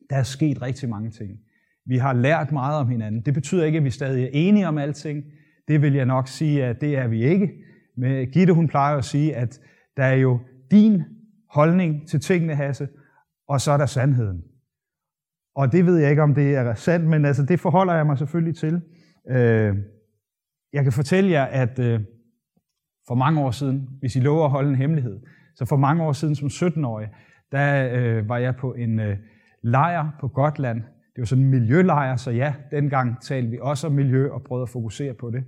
der 0.10 0.16
er 0.16 0.24
sket 0.24 0.62
rigtig 0.62 0.90
mange 0.90 1.10
ting. 1.10 1.40
Vi 1.86 1.98
har 1.98 2.14
lært 2.14 2.52
meget 2.52 2.80
om 2.80 2.88
hinanden. 2.88 3.22
Det 3.22 3.34
betyder 3.34 3.66
ikke, 3.66 3.78
at 3.78 3.84
vi 3.84 3.90
stadig 3.90 4.24
er 4.24 4.30
enige 4.34 4.68
om 4.68 4.78
alting. 4.78 5.24
Det 5.68 5.82
vil 5.82 5.94
jeg 5.94 6.06
nok 6.06 6.28
sige, 6.28 6.66
at 6.66 6.82
det 6.82 6.98
er 6.98 7.08
vi 7.08 7.24
ikke. 7.24 7.52
Men 7.98 8.28
Gitte, 8.28 8.54
hun 8.54 8.68
plejer 8.68 8.98
at 8.98 9.06
sige, 9.06 9.36
at 9.36 9.60
der 9.98 10.04
er 10.04 10.16
jo 10.16 10.40
din 10.72 11.04
holdning 11.50 12.08
til 12.08 12.20
tingene, 12.20 12.56
Hasse, 12.56 12.88
og 13.48 13.62
så 13.62 13.72
er 13.72 13.78
der 13.78 13.86
sandheden. 13.86 14.44
Og 15.56 15.72
det 15.72 15.86
ved 15.86 15.98
jeg 15.98 16.10
ikke, 16.10 16.22
om 16.22 16.36
det 16.36 16.56
er 16.56 16.74
sandt, 16.74 17.06
men 17.06 17.26
altså, 17.26 17.46
det 17.46 17.60
forholder 17.60 17.94
jeg 17.94 18.06
mig 18.06 18.18
selvfølgelig 18.18 18.56
til. 18.56 18.82
Øh, 19.30 19.76
jeg 20.74 20.84
kan 20.84 20.92
fortælle 20.92 21.32
jer, 21.32 21.46
at 21.46 21.80
øh, 21.80 22.02
for 23.08 23.16
mange 23.16 23.42
år 23.42 23.52
siden, 23.52 23.90
hvis 24.00 24.16
I 24.16 24.20
lover 24.20 24.46
at 24.46 24.52
holde 24.52 24.70
en 24.70 24.76
hemmelighed, 24.76 25.20
så 25.56 25.66
for 25.66 25.78
mange 25.78 26.04
år 26.04 26.12
siden 26.12 26.36
som 26.36 26.48
17-årig, 26.48 27.08
der 27.52 27.90
øh, 27.94 28.30
var 28.30 28.38
jeg 28.38 28.56
på 28.56 28.74
en 28.74 29.00
øh, 29.00 29.18
lejr 29.62 30.18
på 30.20 30.28
Gotland. 30.28 30.78
Det 30.82 31.18
var 31.18 31.26
sådan 31.26 31.44
en 31.44 31.50
miljølejr, 31.50 32.16
så 32.16 32.32
ja, 32.32 32.54
dengang 32.72 33.22
talte 33.22 33.50
vi 33.50 33.58
også 33.62 33.88
om 33.88 33.94
miljø 33.94 34.30
og 34.30 34.44
prøvede 34.44 34.64
at 34.64 34.70
fokusere 34.70 35.14
på 35.14 35.32
det. 35.32 35.44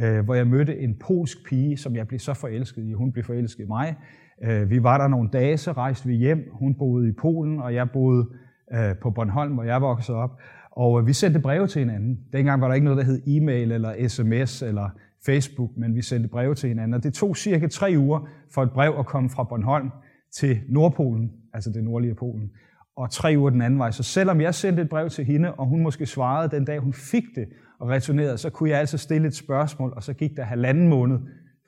Øh, 0.00 0.24
hvor 0.24 0.34
jeg 0.34 0.46
mødte 0.46 0.78
en 0.78 0.94
polsk 1.06 1.38
pige, 1.48 1.76
som 1.76 1.96
jeg 1.96 2.08
blev 2.08 2.20
så 2.20 2.34
forelsket 2.34 2.84
i. 2.84 2.92
Hun 2.92 3.12
blev 3.12 3.24
forelsket 3.24 3.64
i 3.64 3.66
mig. 3.66 3.96
Øh, 4.44 4.70
vi 4.70 4.82
var 4.82 4.98
der 4.98 5.08
nogle 5.08 5.28
dage, 5.32 5.56
så 5.56 5.72
rejste 5.72 6.08
vi 6.08 6.14
hjem. 6.14 6.48
Hun 6.52 6.74
boede 6.74 7.08
i 7.08 7.12
Polen, 7.12 7.60
og 7.60 7.74
jeg 7.74 7.90
boede 7.90 8.28
øh, 8.74 8.96
på 9.02 9.10
Bornholm, 9.10 9.54
hvor 9.54 9.62
jeg 9.62 9.80
voksede 9.80 10.18
op. 10.18 10.40
Og 10.70 11.00
øh, 11.00 11.06
vi 11.06 11.12
sendte 11.12 11.40
breve 11.40 11.66
til 11.66 11.78
hinanden. 11.78 12.18
Dengang 12.32 12.60
var 12.60 12.68
der 12.68 12.74
ikke 12.74 12.84
noget, 12.84 12.98
der 12.98 13.04
hed 13.04 13.22
e-mail 13.26 13.72
eller 13.72 14.08
sms 14.08 14.62
eller 14.62 14.90
Facebook, 15.26 15.70
men 15.76 15.94
vi 15.94 16.02
sendte 16.02 16.28
breve 16.28 16.54
til 16.54 16.68
hinanden. 16.68 16.94
Og 16.94 17.02
det 17.02 17.14
tog 17.14 17.36
cirka 17.36 17.66
tre 17.66 17.94
uger 17.96 18.28
for 18.50 18.62
et 18.62 18.72
brev 18.72 18.94
at 18.98 19.06
komme 19.06 19.30
fra 19.30 19.44
Bornholm 19.44 19.90
til 20.32 20.60
Nordpolen, 20.68 21.30
altså 21.52 21.70
det 21.70 21.84
nordlige 21.84 22.14
Polen, 22.14 22.50
og 22.96 23.10
tre 23.10 23.34
uger 23.38 23.50
den 23.50 23.62
anden 23.62 23.78
vej. 23.78 23.90
Så 23.90 24.02
selvom 24.02 24.40
jeg 24.40 24.54
sendte 24.54 24.82
et 24.82 24.88
brev 24.88 25.10
til 25.10 25.24
hende, 25.24 25.54
og 25.54 25.66
hun 25.66 25.82
måske 25.82 26.06
svarede 26.06 26.56
den 26.56 26.64
dag, 26.64 26.78
hun 26.78 26.92
fik 26.92 27.24
det 27.34 27.48
og 27.80 27.88
returnerede, 27.88 28.38
så 28.38 28.50
kunne 28.50 28.70
jeg 28.70 28.78
altså 28.78 28.98
stille 28.98 29.28
et 29.28 29.34
spørgsmål, 29.34 29.92
og 29.96 30.02
så 30.02 30.14
gik 30.14 30.36
der 30.36 30.42
halvanden 30.42 30.88
måned, 30.88 31.18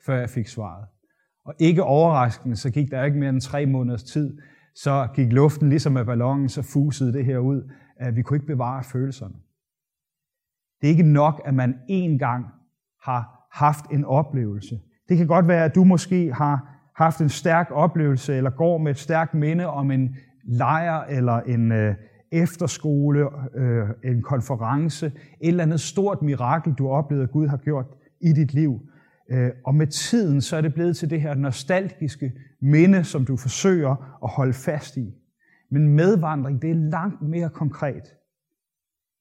før 0.05 0.19
jeg 0.19 0.29
fik 0.29 0.47
svaret. 0.47 0.85
Og 1.45 1.53
ikke 1.59 1.83
overraskende, 1.83 2.55
så 2.55 2.71
gik 2.71 2.91
der 2.91 3.03
ikke 3.03 3.17
mere 3.17 3.29
end 3.29 3.41
tre 3.41 3.65
måneders 3.65 4.03
tid, 4.03 4.37
så 4.75 5.07
gik 5.15 5.33
luften 5.33 5.69
ligesom 5.69 5.97
af 5.97 6.05
ballonen, 6.05 6.49
så 6.49 6.61
fusede 6.61 7.13
det 7.13 7.25
her 7.25 7.37
ud, 7.37 7.71
at 7.97 8.15
vi 8.15 8.21
kunne 8.21 8.37
ikke 8.37 8.47
bevare 8.47 8.83
følelserne. 8.83 9.35
Det 10.81 10.87
er 10.87 10.91
ikke 10.91 11.03
nok, 11.03 11.41
at 11.45 11.53
man 11.53 11.75
én 11.89 12.17
gang 12.17 12.45
har 13.01 13.42
haft 13.53 13.85
en 13.91 14.05
oplevelse. 14.05 14.79
Det 15.09 15.17
kan 15.17 15.27
godt 15.27 15.47
være, 15.47 15.65
at 15.65 15.75
du 15.75 15.83
måske 15.83 16.33
har 16.33 16.73
haft 16.95 17.21
en 17.21 17.29
stærk 17.29 17.67
oplevelse, 17.71 18.35
eller 18.35 18.49
går 18.49 18.77
med 18.77 18.91
et 18.91 18.97
stærkt 18.97 19.33
minde 19.33 19.67
om 19.67 19.91
en 19.91 20.15
lejr, 20.43 21.01
eller 21.01 21.39
en 21.39 21.71
øh, 21.71 21.95
efterskole, 22.31 23.27
øh, 23.55 23.89
en 24.03 24.21
konference, 24.21 25.05
et 25.05 25.13
eller 25.41 25.63
andet 25.63 25.79
stort 25.79 26.21
mirakel, 26.21 26.73
du 26.73 26.89
oplevede, 26.89 27.23
at 27.23 27.31
Gud 27.31 27.47
har 27.47 27.57
gjort 27.57 27.85
i 28.21 28.33
dit 28.33 28.53
liv. 28.53 28.79
Øh, 29.31 29.51
og 29.65 29.75
med 29.75 29.87
tiden, 29.87 30.41
så 30.41 30.57
er 30.57 30.61
det 30.61 30.73
blevet 30.73 30.97
til 30.97 31.09
det 31.09 31.21
her 31.21 31.35
nostalgiske 31.35 32.31
minde, 32.61 33.03
som 33.03 33.25
du 33.25 33.37
forsøger 33.37 34.19
at 34.23 34.29
holde 34.29 34.53
fast 34.53 34.97
i. 34.97 35.13
Men 35.71 35.87
medvandring, 35.87 36.61
det 36.61 36.69
er 36.69 36.89
langt 36.91 37.21
mere 37.21 37.49
konkret. 37.49 38.03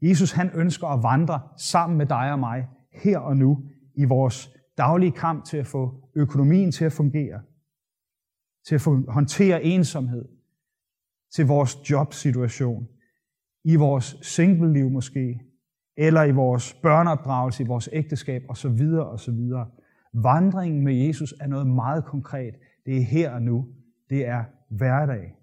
Jesus 0.03 0.33
han 0.33 0.51
ønsker 0.55 0.87
at 0.87 1.03
vandre 1.03 1.41
sammen 1.57 1.99
med 1.99 2.07
dig 2.07 2.33
og 2.33 2.39
mig 2.39 2.69
her 2.93 3.19
og 3.19 3.37
nu 3.37 3.59
i 3.95 4.05
vores 4.05 4.51
daglige 4.79 5.13
kamp 5.13 5.45
til 5.45 5.57
at 5.57 5.67
få 5.67 6.11
økonomien 6.15 6.73
til 6.73 6.85
at 6.85 6.93
fungere, 6.93 7.41
til 8.67 8.75
at 8.75 8.81
få, 8.81 9.11
håndtere 9.11 9.65
ensomhed, 9.65 10.25
til 11.35 11.47
vores 11.47 11.91
jobsituation, 11.91 12.89
i 13.65 13.77
vores 13.77 14.17
single-liv 14.23 14.91
måske, 14.91 15.41
eller 15.97 16.23
i 16.23 16.31
vores 16.31 16.75
børneopdragelse, 16.75 17.63
i 17.63 17.67
vores 17.67 17.89
ægteskab 17.93 18.43
osv. 18.49 18.81
osv. 18.99 19.53
Vandringen 20.15 20.85
med 20.85 20.95
Jesus 20.95 21.35
er 21.41 21.47
noget 21.47 21.67
meget 21.67 22.05
konkret. 22.05 22.55
Det 22.87 22.97
er 22.97 23.03
her 23.03 23.31
og 23.31 23.43
nu. 23.43 23.67
Det 24.11 24.27
er 24.27 24.45
hverdag. 24.69 25.35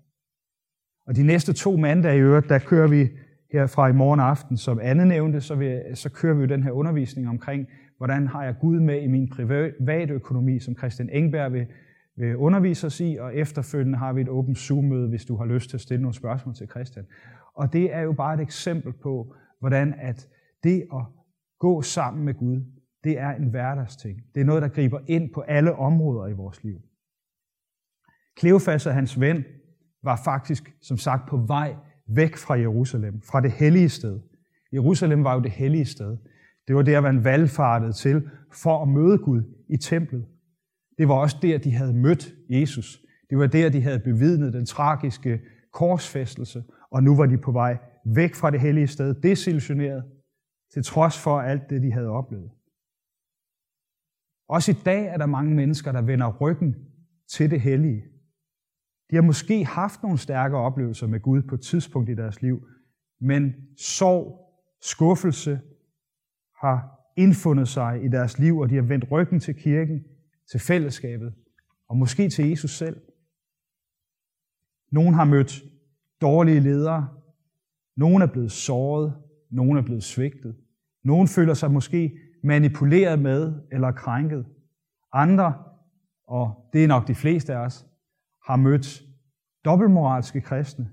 Og 1.07 1.15
de 1.15 1.23
næste 1.23 1.53
to 1.53 1.77
mandage 1.77 2.17
i 2.17 2.21
øvrigt, 2.21 2.49
der 2.49 2.59
kører 2.59 2.87
vi 2.87 3.09
her 3.51 3.67
fra 3.67 3.87
i 3.87 3.93
morgen 3.93 4.19
aften, 4.19 4.57
som 4.57 4.79
Anne 4.81 5.05
nævnte, 5.05 5.41
så, 5.41 5.55
vi, 5.55 5.79
så 5.93 6.09
kører 6.09 6.35
vi 6.35 6.41
jo 6.41 6.47
den 6.47 6.63
her 6.63 6.71
undervisning 6.71 7.29
omkring, 7.29 7.67
hvordan 7.99 8.27
har 8.27 8.43
jeg 8.43 8.55
Gud 8.61 8.79
med 8.79 9.01
i 9.01 9.07
min 9.07 9.29
private 9.29 10.13
økonomi, 10.13 10.59
som 10.59 10.77
Christian 10.77 11.09
Engberg 11.09 11.53
vil, 11.53 11.67
vil 12.15 12.35
undervise 12.37 12.87
os 12.87 12.99
i, 12.99 13.17
og 13.19 13.35
efterfølgende 13.35 13.97
har 13.97 14.13
vi 14.13 14.21
et 14.21 14.29
åbent 14.29 14.57
Zoom-møde, 14.57 15.09
hvis 15.09 15.25
du 15.25 15.35
har 15.35 15.45
lyst 15.45 15.69
til 15.69 15.77
at 15.77 15.81
stille 15.81 16.01
nogle 16.01 16.15
spørgsmål 16.15 16.55
til 16.55 16.67
Christian. 16.67 17.05
Og 17.53 17.73
det 17.73 17.93
er 17.93 18.01
jo 18.01 18.13
bare 18.13 18.33
et 18.33 18.39
eksempel 18.39 18.93
på, 18.93 19.33
hvordan 19.59 19.93
at 19.97 20.27
det 20.63 20.87
at 20.93 21.05
gå 21.59 21.81
sammen 21.81 22.25
med 22.25 22.33
Gud, 22.33 22.61
det 23.03 23.19
er 23.19 23.29
en 23.29 23.49
hverdagsting. 23.49 24.21
Det 24.35 24.41
er 24.41 24.45
noget, 24.45 24.61
der 24.61 24.67
griber 24.67 24.99
ind 25.07 25.33
på 25.33 25.41
alle 25.41 25.75
områder 25.75 26.27
i 26.27 26.33
vores 26.33 26.63
liv. 26.63 26.81
Kleofas 28.37 28.87
og 28.87 28.93
hans 28.93 29.19
ven 29.19 29.43
var 30.03 30.21
faktisk, 30.25 30.75
som 30.81 30.97
sagt, 30.97 31.29
på 31.29 31.37
vej 31.37 31.75
væk 32.07 32.35
fra 32.35 32.59
Jerusalem, 32.59 33.21
fra 33.21 33.41
det 33.41 33.51
hellige 33.51 33.89
sted. 33.89 34.19
Jerusalem 34.73 35.23
var 35.23 35.33
jo 35.33 35.41
det 35.41 35.51
hellige 35.51 35.85
sted. 35.85 36.17
Det 36.69 36.77
var 36.77 36.81
der, 36.81 37.01
man 37.01 37.23
valgfartede 37.23 37.93
til 37.93 38.29
for 38.51 38.81
at 38.81 38.87
møde 38.87 39.17
Gud 39.17 39.43
i 39.69 39.77
templet. 39.77 40.25
Det 40.97 41.07
var 41.07 41.13
også 41.13 41.37
der, 41.41 41.57
de 41.57 41.71
havde 41.71 41.93
mødt 41.93 42.33
Jesus. 42.49 43.05
Det 43.29 43.37
var 43.37 43.47
der, 43.47 43.69
de 43.69 43.81
havde 43.81 43.99
bevidnet 43.99 44.53
den 44.53 44.65
tragiske 44.65 45.41
korsfæstelse, 45.73 46.63
og 46.91 47.03
nu 47.03 47.15
var 47.15 47.25
de 47.25 47.37
på 47.37 47.51
vej 47.51 47.77
væk 48.05 48.35
fra 48.35 48.51
det 48.51 48.59
hellige 48.59 48.87
sted, 48.87 49.13
desillusioneret, 49.13 50.03
til 50.73 50.83
trods 50.83 51.23
for 51.23 51.39
alt 51.39 51.69
det, 51.69 51.81
de 51.81 51.91
havde 51.91 52.07
oplevet. 52.07 52.51
Også 54.49 54.71
i 54.71 54.81
dag 54.85 55.05
er 55.05 55.17
der 55.17 55.25
mange 55.25 55.55
mennesker, 55.55 55.91
der 55.91 56.01
vender 56.01 56.37
ryggen 56.41 56.75
til 57.29 57.51
det 57.51 57.61
hellige. 57.61 58.03
De 59.11 59.15
har 59.15 59.23
måske 59.23 59.65
haft 59.65 60.03
nogle 60.03 60.17
stærke 60.17 60.57
oplevelser 60.57 61.07
med 61.07 61.19
Gud 61.19 61.41
på 61.41 61.55
et 61.55 61.61
tidspunkt 61.61 62.09
i 62.09 62.15
deres 62.15 62.41
liv, 62.41 62.67
men 63.21 63.53
sorg, 63.77 64.49
skuffelse 64.81 65.59
har 66.61 66.99
indfundet 67.17 67.67
sig 67.67 68.03
i 68.03 68.07
deres 68.07 68.39
liv, 68.39 68.57
og 68.57 68.69
de 68.69 68.75
har 68.75 68.81
vendt 68.81 69.11
ryggen 69.11 69.39
til 69.39 69.55
kirken, 69.55 70.03
til 70.51 70.59
fællesskabet, 70.59 71.33
og 71.89 71.97
måske 71.97 72.29
til 72.29 72.49
Jesus 72.49 72.77
selv. 72.77 73.01
Nogen 74.91 75.13
har 75.13 75.25
mødt 75.25 75.63
dårlige 76.21 76.59
ledere, 76.59 77.09
nogen 77.97 78.21
er 78.21 78.27
blevet 78.27 78.51
såret, 78.51 79.13
nogen 79.51 79.77
er 79.77 79.81
blevet 79.81 80.03
svigtet. 80.03 80.55
Nogen 81.03 81.27
føler 81.27 81.53
sig 81.53 81.71
måske 81.71 82.17
manipuleret 82.43 83.19
med 83.19 83.53
eller 83.71 83.91
krænket. 83.91 84.45
Andre, 85.13 85.63
og 86.27 86.69
det 86.73 86.83
er 86.83 86.87
nok 86.87 87.07
de 87.07 87.15
fleste 87.15 87.53
af 87.53 87.57
os, 87.57 87.85
har 88.47 88.55
mødt 88.55 89.01
dobbeltmoralske 89.65 90.41
kristne. 90.41 90.89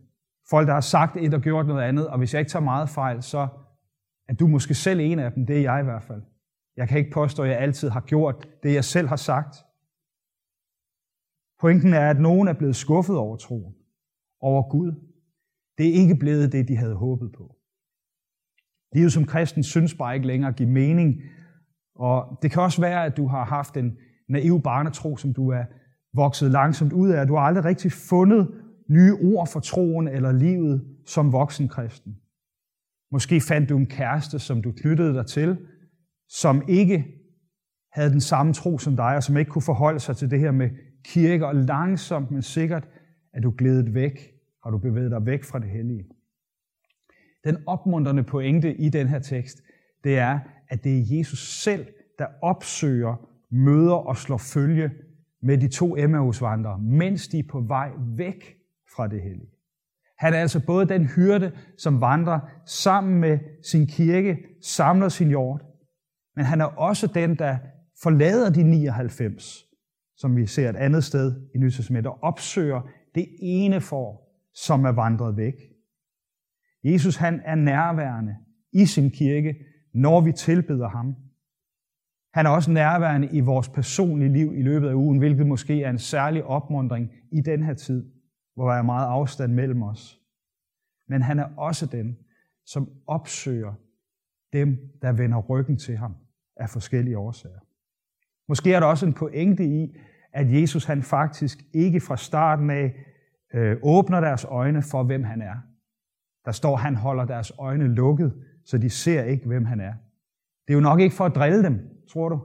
Folk, 0.50 0.66
der 0.66 0.72
har 0.72 0.80
sagt 0.80 1.16
et 1.16 1.34
og 1.34 1.40
gjort 1.40 1.66
noget 1.66 1.82
andet, 1.82 2.08
og 2.08 2.18
hvis 2.18 2.34
jeg 2.34 2.40
ikke 2.40 2.50
tager 2.50 2.64
meget 2.64 2.88
fejl, 2.88 3.22
så 3.22 3.48
at 4.28 4.40
du 4.40 4.46
måske 4.46 4.74
selv 4.74 5.00
en 5.00 5.18
af 5.18 5.32
dem. 5.32 5.46
Det 5.46 5.56
er 5.56 5.60
jeg 5.60 5.80
i 5.80 5.84
hvert 5.84 6.02
fald. 6.02 6.22
Jeg 6.76 6.88
kan 6.88 6.98
ikke 6.98 7.10
påstå, 7.10 7.42
at 7.42 7.48
jeg 7.48 7.58
altid 7.58 7.88
har 7.88 8.00
gjort 8.00 8.48
det, 8.62 8.74
jeg 8.74 8.84
selv 8.84 9.08
har 9.08 9.16
sagt. 9.16 9.56
Pointen 11.60 11.92
er, 11.94 12.10
at 12.10 12.20
nogen 12.20 12.48
er 12.48 12.52
blevet 12.52 12.76
skuffet 12.76 13.16
over 13.16 13.36
troen, 13.36 13.74
over 14.40 14.68
Gud. 14.70 14.92
Det 15.78 15.88
er 15.88 15.92
ikke 15.92 16.16
blevet 16.16 16.52
det, 16.52 16.68
de 16.68 16.76
havde 16.76 16.94
håbet 16.94 17.32
på. 17.32 17.56
Livet 18.94 19.12
som 19.12 19.24
kristen 19.24 19.62
synes 19.62 19.94
bare 19.94 20.14
ikke 20.14 20.26
længere 20.26 20.50
at 20.50 20.56
give 20.56 20.68
mening. 20.68 21.22
Og 21.94 22.38
det 22.42 22.50
kan 22.50 22.62
også 22.62 22.80
være, 22.80 23.04
at 23.04 23.16
du 23.16 23.26
har 23.26 23.44
haft 23.44 23.76
en 23.76 23.98
naiv 24.28 24.62
barnetro, 24.62 25.16
som 25.16 25.34
du 25.34 25.48
er 25.48 25.64
vokset 26.14 26.50
langsomt 26.50 26.92
ud 26.92 27.10
af. 27.10 27.26
Du 27.26 27.34
har 27.34 27.42
aldrig 27.42 27.64
rigtig 27.64 27.92
fundet 27.92 28.62
nye 28.88 29.14
ord 29.14 29.48
for 29.48 29.60
troen 29.60 30.08
eller 30.08 30.32
livet 30.32 30.96
som 31.06 31.32
voksen 31.32 31.68
kristen. 31.68 32.20
Måske 33.12 33.40
fandt 33.40 33.68
du 33.68 33.76
en 33.76 33.86
kæreste, 33.86 34.38
som 34.38 34.62
du 34.62 34.72
knyttede 34.72 35.14
dig 35.14 35.26
til, 35.26 35.58
som 36.28 36.62
ikke 36.68 37.04
havde 37.92 38.10
den 38.10 38.20
samme 38.20 38.52
tro 38.52 38.78
som 38.78 38.96
dig, 38.96 39.16
og 39.16 39.22
som 39.22 39.36
ikke 39.36 39.50
kunne 39.50 39.62
forholde 39.62 40.00
sig 40.00 40.16
til 40.16 40.30
det 40.30 40.40
her 40.40 40.50
med 40.50 40.70
kirke, 41.04 41.46
og 41.46 41.54
langsomt, 41.54 42.30
men 42.30 42.42
sikkert 42.42 42.88
at 43.34 43.42
du 43.42 43.54
glædet 43.58 43.94
væk, 43.94 44.32
og 44.62 44.72
du 44.72 44.78
bevæget 44.78 45.10
dig 45.10 45.26
væk 45.26 45.44
fra 45.44 45.58
det 45.58 45.68
hellige. 45.68 46.04
Den 47.44 47.56
opmuntrende 47.66 48.22
pointe 48.22 48.76
i 48.76 48.88
den 48.88 49.08
her 49.08 49.18
tekst, 49.18 49.62
det 50.04 50.18
er, 50.18 50.40
at 50.68 50.84
det 50.84 50.98
er 50.98 51.18
Jesus 51.18 51.62
selv, 51.62 51.86
der 52.18 52.26
opsøger, 52.42 53.28
møder 53.50 53.94
og 53.94 54.16
slår 54.16 54.38
følge 54.38 54.90
med 55.42 55.58
de 55.58 55.68
to 55.68 55.96
Emmausvandrere, 55.96 56.78
mens 56.78 57.28
de 57.28 57.38
er 57.38 57.48
på 57.50 57.60
vej 57.60 57.90
væk 58.16 58.56
fra 58.96 59.08
det 59.08 59.22
hellige. 59.22 59.55
Han 60.18 60.34
er 60.34 60.38
altså 60.38 60.66
både 60.66 60.88
den 60.88 61.06
hyrde, 61.06 61.52
som 61.78 62.00
vandrer 62.00 62.40
sammen 62.66 63.20
med 63.20 63.38
sin 63.70 63.86
kirke, 63.86 64.38
samler 64.62 65.08
sin 65.08 65.30
jord, 65.30 65.60
men 66.36 66.44
han 66.44 66.60
er 66.60 66.64
også 66.64 67.06
den, 67.06 67.38
der 67.38 67.58
forlader 68.02 68.50
de 68.50 68.62
99, 68.62 69.64
som 70.16 70.36
vi 70.36 70.46
ser 70.46 70.70
et 70.70 70.76
andet 70.76 71.04
sted 71.04 71.48
i 71.54 71.58
Nytestamentet, 71.58 72.12
og 72.12 72.18
opsøger 72.22 72.80
det 73.14 73.26
ene 73.40 73.80
for, 73.80 74.22
som 74.54 74.84
er 74.84 74.92
vandret 74.92 75.36
væk. 75.36 75.54
Jesus 76.84 77.16
han 77.16 77.40
er 77.44 77.54
nærværende 77.54 78.36
i 78.72 78.86
sin 78.86 79.10
kirke, 79.10 79.54
når 79.94 80.20
vi 80.20 80.32
tilbeder 80.32 80.88
ham. 80.88 81.14
Han 82.34 82.46
er 82.46 82.50
også 82.50 82.70
nærværende 82.70 83.28
i 83.32 83.40
vores 83.40 83.68
personlige 83.68 84.32
liv 84.32 84.52
i 84.54 84.62
løbet 84.62 84.88
af 84.88 84.94
ugen, 84.94 85.18
hvilket 85.18 85.46
måske 85.46 85.82
er 85.82 85.90
en 85.90 85.98
særlig 85.98 86.44
opmundring 86.44 87.10
i 87.32 87.40
den 87.40 87.62
her 87.62 87.74
tid, 87.74 88.15
hvor 88.56 88.68
der 88.68 88.76
er 88.76 88.82
meget 88.82 89.06
afstand 89.06 89.52
mellem 89.52 89.82
os. 89.82 90.20
Men 91.08 91.22
han 91.22 91.38
er 91.38 91.48
også 91.56 91.86
den, 91.86 92.18
som 92.64 92.90
opsøger 93.06 93.74
dem, 94.52 94.78
der 95.02 95.12
vender 95.12 95.38
ryggen 95.38 95.76
til 95.76 95.96
ham 95.96 96.14
af 96.56 96.70
forskellige 96.70 97.18
årsager. 97.18 97.60
Måske 98.48 98.72
er 98.72 98.80
der 98.80 98.86
også 98.86 99.06
en 99.06 99.14
pointe 99.14 99.64
i, 99.64 99.96
at 100.32 100.60
Jesus 100.60 100.84
han 100.84 101.02
faktisk 101.02 101.58
ikke 101.72 102.00
fra 102.00 102.16
starten 102.16 102.70
af 102.70 102.94
øh, 103.54 103.76
åbner 103.82 104.20
deres 104.20 104.44
øjne 104.44 104.82
for, 104.82 105.02
hvem 105.02 105.24
han 105.24 105.42
er. 105.42 105.56
Der 106.44 106.52
står, 106.52 106.76
han 106.76 106.96
holder 106.96 107.24
deres 107.24 107.52
øjne 107.58 107.94
lukket, 107.94 108.44
så 108.64 108.78
de 108.78 108.90
ser 108.90 109.24
ikke, 109.24 109.46
hvem 109.46 109.64
han 109.64 109.80
er. 109.80 109.94
Det 110.66 110.72
er 110.72 110.74
jo 110.74 110.80
nok 110.80 111.00
ikke 111.00 111.14
for 111.14 111.24
at 111.24 111.34
drille 111.34 111.62
dem, 111.62 112.04
tror 112.08 112.28
du? 112.28 112.44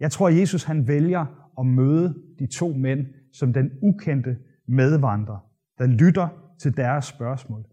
Jeg 0.00 0.10
tror, 0.12 0.28
Jesus 0.28 0.64
han 0.64 0.88
vælger 0.88 1.50
at 1.58 1.66
møde 1.66 2.22
de 2.38 2.46
to 2.46 2.72
mænd 2.72 3.06
som 3.32 3.52
den 3.52 3.70
ukendte 3.82 4.38
medvandrer, 4.66 5.50
der 5.78 5.86
lytter 5.86 6.28
til 6.58 6.76
deres 6.76 7.04
spørgsmål, 7.04 7.64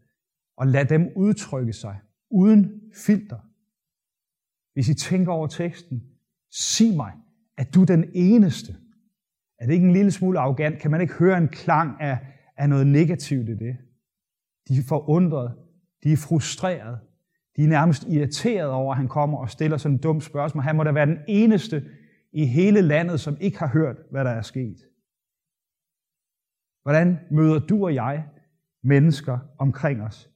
og 0.58 0.68
lad 0.68 0.86
dem 0.86 1.10
udtrykke 1.16 1.74
sig 1.74 2.00
uden 2.30 2.82
filter. 2.94 3.38
Hvis 4.74 4.90
I 4.90 4.94
tænker 4.94 5.32
over 5.32 5.48
teksten, 5.48 6.04
sig 6.52 6.96
mig, 6.96 7.12
at 7.58 7.74
du 7.76 7.82
er 7.82 7.86
den 7.86 8.06
eneste. 8.14 8.76
Er 9.60 9.66
det 9.66 9.74
ikke 9.74 9.86
en 9.86 9.94
lille 9.94 10.12
smule 10.12 10.40
arrogant? 10.40 10.80
Kan 10.80 10.92
man 10.92 11.02
ikke 11.02 11.14
høre 11.14 11.38
en 11.38 11.48
klang 11.48 12.02
af, 12.02 12.18
af 12.58 12.70
noget 12.70 12.88
negativt 12.88 13.50
i 13.50 13.56
det? 13.56 13.78
De 14.68 14.78
er 14.78 14.84
forundret, 14.88 15.56
de 16.04 16.12
er 16.12 16.18
frustreret, 16.18 17.00
de 17.56 17.64
er 17.64 17.68
nærmest 17.68 18.04
irriteret 18.08 18.70
over, 18.70 18.94
at 18.94 18.98
han 18.98 19.08
kommer 19.08 19.38
og 19.38 19.50
stiller 19.50 19.78
sådan 19.78 19.96
et 19.96 20.04
dumt 20.04 20.24
spørgsmål. 20.24 20.64
Han 20.64 20.76
må 20.76 20.84
da 20.84 20.92
være 20.92 21.06
den 21.06 21.20
eneste 21.28 21.86
i 22.34 22.46
hele 22.46 22.82
landet, 22.82 23.20
som 23.20 23.38
ikke 23.42 23.60
har 23.60 23.68
hørt, 23.68 23.98
hvad 24.12 24.26
der 24.26 24.32
er 24.32 24.42
sket. 24.42 24.78
Hvordan 26.84 27.20
møder 27.32 27.60
du 27.60 27.86
og 27.86 27.96
jeg 27.96 28.28
mennesker 28.84 29.40
omkring 29.58 30.02
os? 30.02 30.30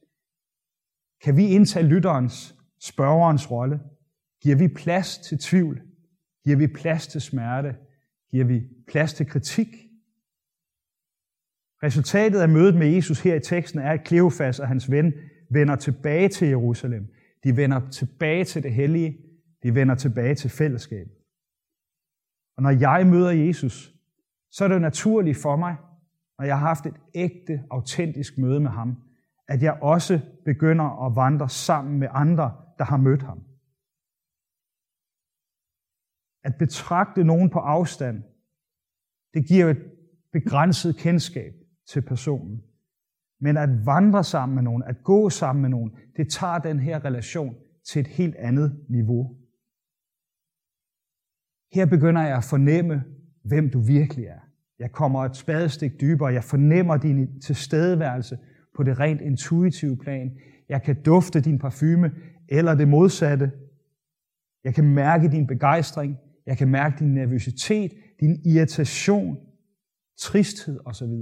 Kan 1.24 1.36
vi 1.36 1.46
indtage 1.46 1.86
lytterens, 1.86 2.54
spørgerens 2.80 3.50
rolle? 3.50 3.80
Giver 4.42 4.56
vi 4.56 4.68
plads 4.68 5.18
til 5.18 5.38
tvivl? 5.38 5.82
Giver 6.44 6.56
vi 6.56 6.66
plads 6.66 7.06
til 7.06 7.20
smerte? 7.20 7.76
Giver 8.30 8.44
vi 8.44 8.68
plads 8.88 9.14
til 9.14 9.26
kritik? 9.26 9.68
Resultatet 11.82 12.40
af 12.40 12.48
mødet 12.48 12.74
med 12.74 12.86
Jesus 12.86 13.20
her 13.20 13.34
i 13.34 13.40
teksten 13.40 13.80
er, 13.80 13.92
at 13.92 14.04
Kleofas 14.04 14.60
og 14.60 14.68
hans 14.68 14.90
ven 14.90 15.12
vender 15.50 15.76
tilbage 15.76 16.28
til 16.28 16.48
Jerusalem. 16.48 17.06
De 17.44 17.56
vender 17.56 17.90
tilbage 17.90 18.44
til 18.44 18.62
det 18.62 18.74
hellige. 18.74 19.18
De 19.62 19.74
vender 19.74 19.94
tilbage 19.94 20.34
til 20.34 20.50
fællesskabet. 20.50 21.12
Og 22.56 22.62
når 22.62 22.70
jeg 22.70 23.06
møder 23.06 23.30
Jesus, 23.30 23.94
så 24.50 24.64
er 24.64 24.68
det 24.68 24.80
naturligt 24.80 25.38
for 25.42 25.56
mig 25.56 25.76
når 26.38 26.44
jeg 26.44 26.58
har 26.58 26.66
haft 26.66 26.86
et 26.86 27.00
ægte, 27.14 27.64
autentisk 27.70 28.38
møde 28.38 28.60
med 28.60 28.70
ham, 28.70 29.02
at 29.48 29.62
jeg 29.62 29.78
også 29.82 30.20
begynder 30.44 31.06
at 31.06 31.16
vandre 31.16 31.48
sammen 31.48 31.98
med 31.98 32.08
andre, 32.10 32.56
der 32.78 32.84
har 32.84 32.96
mødt 32.96 33.22
ham. 33.22 33.42
At 36.44 36.54
betragte 36.58 37.24
nogen 37.24 37.50
på 37.50 37.58
afstand, 37.58 38.22
det 39.34 39.48
giver 39.48 39.70
et 39.70 39.92
begrænset 40.32 40.96
kendskab 40.96 41.52
til 41.88 42.02
personen. 42.02 42.62
Men 43.40 43.56
at 43.56 43.86
vandre 43.86 44.24
sammen 44.24 44.54
med 44.54 44.62
nogen, 44.62 44.82
at 44.82 44.96
gå 45.04 45.30
sammen 45.30 45.62
med 45.62 45.70
nogen, 45.70 45.98
det 46.16 46.30
tager 46.30 46.58
den 46.58 46.80
her 46.80 47.04
relation 47.04 47.56
til 47.84 48.00
et 48.00 48.06
helt 48.06 48.36
andet 48.36 48.86
niveau. 48.88 49.36
Her 51.72 51.86
begynder 51.86 52.22
jeg 52.22 52.36
at 52.36 52.44
fornemme, 52.44 53.04
hvem 53.44 53.70
du 53.70 53.80
virkelig 53.80 54.24
er. 54.24 54.45
Jeg 54.78 54.92
kommer 54.92 55.24
et 55.24 55.36
spadestik 55.36 56.00
dybere. 56.00 56.32
Jeg 56.32 56.44
fornemmer 56.44 56.96
din 56.96 57.40
tilstedeværelse 57.40 58.38
på 58.76 58.82
det 58.82 59.00
rent 59.00 59.20
intuitive 59.20 59.96
plan. 59.96 60.30
Jeg 60.68 60.82
kan 60.82 61.02
dufte 61.02 61.40
din 61.40 61.58
parfume, 61.58 62.12
eller 62.48 62.74
det 62.74 62.88
modsatte. 62.88 63.52
Jeg 64.64 64.74
kan 64.74 64.84
mærke 64.84 65.28
din 65.28 65.46
begejstring. 65.46 66.16
Jeg 66.46 66.58
kan 66.58 66.68
mærke 66.68 66.98
din 66.98 67.14
nervøsitet, 67.14 67.92
din 68.20 68.40
irritation, 68.44 69.36
tristhed 70.18 70.80
osv. 70.84 71.12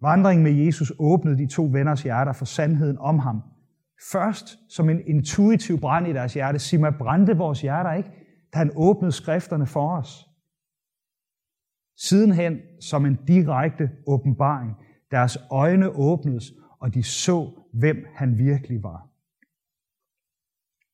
Vandringen 0.00 0.44
med 0.44 0.52
Jesus 0.52 0.92
åbnede 0.98 1.38
de 1.38 1.46
to 1.46 1.68
venners 1.72 2.02
hjerter 2.02 2.32
for 2.32 2.44
sandheden 2.44 2.98
om 2.98 3.18
ham. 3.18 3.42
Først 4.12 4.58
som 4.68 4.88
en 4.88 5.00
intuitiv 5.06 5.80
brand 5.80 6.08
i 6.08 6.12
deres 6.12 6.34
hjerte. 6.34 6.58
Sig 6.58 6.80
mig, 6.80 6.94
brændte 6.98 7.36
vores 7.36 7.60
hjerter 7.60 7.92
ikke, 7.92 8.10
da 8.52 8.58
han 8.58 8.70
åbnede 8.76 9.12
skrifterne 9.12 9.66
for 9.66 9.96
os. 9.98 10.27
Sidenhen 11.98 12.58
som 12.80 13.06
en 13.06 13.18
direkte 13.26 13.90
åbenbaring. 14.06 14.72
Deres 15.10 15.38
øjne 15.50 15.90
åbnedes, 15.90 16.52
og 16.80 16.94
de 16.94 17.02
så, 17.02 17.50
hvem 17.72 17.96
han 18.14 18.38
virkelig 18.38 18.82
var. 18.82 19.08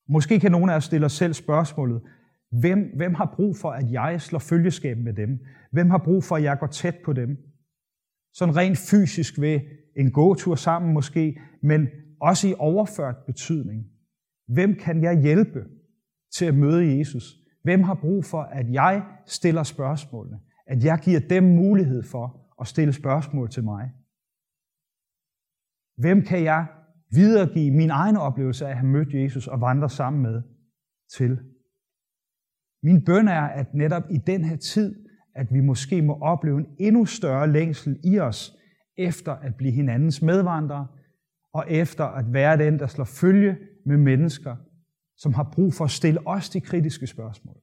Måske 0.09 0.41
kan 0.41 0.53
nogen 0.53 0.71
af 0.71 0.77
os 0.77 0.85
stille 0.85 1.07
os 1.07 1.13
selv 1.13 1.33
spørgsmålet, 1.33 2.03
hvem, 2.51 2.79
hvem 2.97 3.15
har 3.15 3.33
brug 3.37 3.57
for, 3.57 3.71
at 3.71 3.93
jeg 3.93 4.21
slår 4.21 4.39
følgeskab 4.39 4.99
med 4.99 5.13
dem? 5.13 5.39
Hvem 5.73 5.91
har 5.91 5.99
brug 5.99 6.25
for, 6.25 6.37
at 6.37 6.43
jeg 6.43 6.59
går 6.59 6.67
tæt 6.67 6.97
på 7.05 7.13
dem? 7.13 7.37
Sådan 8.33 8.57
rent 8.57 8.79
fysisk 8.79 9.41
ved 9.41 9.61
en 9.97 10.13
gåtur 10.13 10.55
sammen 10.55 10.93
måske, 10.93 11.41
men 11.63 11.89
også 12.21 12.49
i 12.49 12.55
overført 12.59 13.17
betydning. 13.27 13.87
Hvem 14.49 14.75
kan 14.75 15.03
jeg 15.03 15.23
hjælpe 15.23 15.65
til 16.37 16.45
at 16.45 16.55
møde 16.55 16.99
Jesus? 16.99 17.25
Hvem 17.63 17.83
har 17.83 17.95
brug 17.95 18.25
for, 18.25 18.43
at 18.43 18.73
jeg 18.73 19.03
stiller 19.27 19.63
spørgsmålene? 19.63 20.41
At 20.67 20.85
jeg 20.85 20.99
giver 21.03 21.21
dem 21.21 21.45
mulighed 21.45 22.03
for 22.03 22.55
at 22.61 22.67
stille 22.67 22.93
spørgsmål 22.93 23.51
til 23.51 23.65
mig? 23.65 23.91
Hvem 25.97 26.23
kan 26.23 26.45
jeg 26.45 26.67
videregive 27.11 27.71
min 27.71 27.91
egen 27.91 28.17
oplevelse 28.17 28.67
af 28.67 28.71
at 28.71 28.77
have 28.77 28.89
mødt 28.89 29.15
Jesus 29.15 29.49
og 29.49 29.61
vandre 29.61 29.91
sammen 29.91 30.23
med 30.23 30.43
til? 31.17 31.41
Min 32.83 33.05
bøn 33.05 33.29
er, 33.29 33.43
at 33.43 33.75
netop 33.75 34.03
i 34.11 34.19
den 34.27 34.45
her 34.45 34.57
tid, 34.57 35.07
at 35.35 35.47
vi 35.53 35.61
måske 35.61 36.03
må 36.03 36.19
opleve 36.21 36.59
en 36.59 36.67
endnu 36.79 37.05
større 37.05 37.53
længsel 37.53 38.01
i 38.05 38.19
os, 38.19 38.57
efter 38.97 39.33
at 39.33 39.55
blive 39.57 39.73
hinandens 39.73 40.23
medvandrere, 40.23 40.87
og 41.53 41.65
efter 41.69 42.05
at 42.05 42.33
være 42.33 42.59
den, 42.59 42.79
der 42.79 42.87
slår 42.87 43.05
følge 43.05 43.59
med 43.87 43.97
mennesker, 43.97 44.57
som 45.17 45.35
har 45.35 45.51
brug 45.53 45.75
for 45.75 45.85
at 45.85 45.91
stille 45.91 46.27
os 46.27 46.51
de 46.51 46.61
kritiske 46.61 47.07
spørgsmål. 47.07 47.57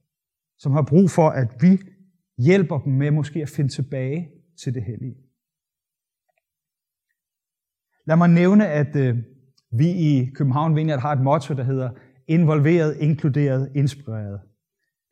Som 0.58 0.72
har 0.72 0.82
brug 0.82 1.10
for, 1.10 1.28
at 1.28 1.56
vi 1.60 1.78
hjælper 2.38 2.78
dem 2.78 2.92
med 2.92 3.10
måske 3.10 3.42
at 3.42 3.48
finde 3.48 3.70
tilbage 3.70 4.28
til 4.62 4.74
det 4.74 4.82
hellige. 4.82 5.16
Lad 8.06 8.16
mig 8.16 8.28
nævne, 8.28 8.68
at 8.68 8.96
øh, 8.96 9.16
vi 9.72 9.88
i 9.88 10.30
København 10.34 10.76
Vineyard 10.76 11.00
har 11.00 11.12
et 11.12 11.20
motto, 11.20 11.54
der 11.54 11.62
hedder 11.62 11.90
involveret, 12.28 12.96
inkluderet, 13.00 13.70
inspireret. 13.74 14.40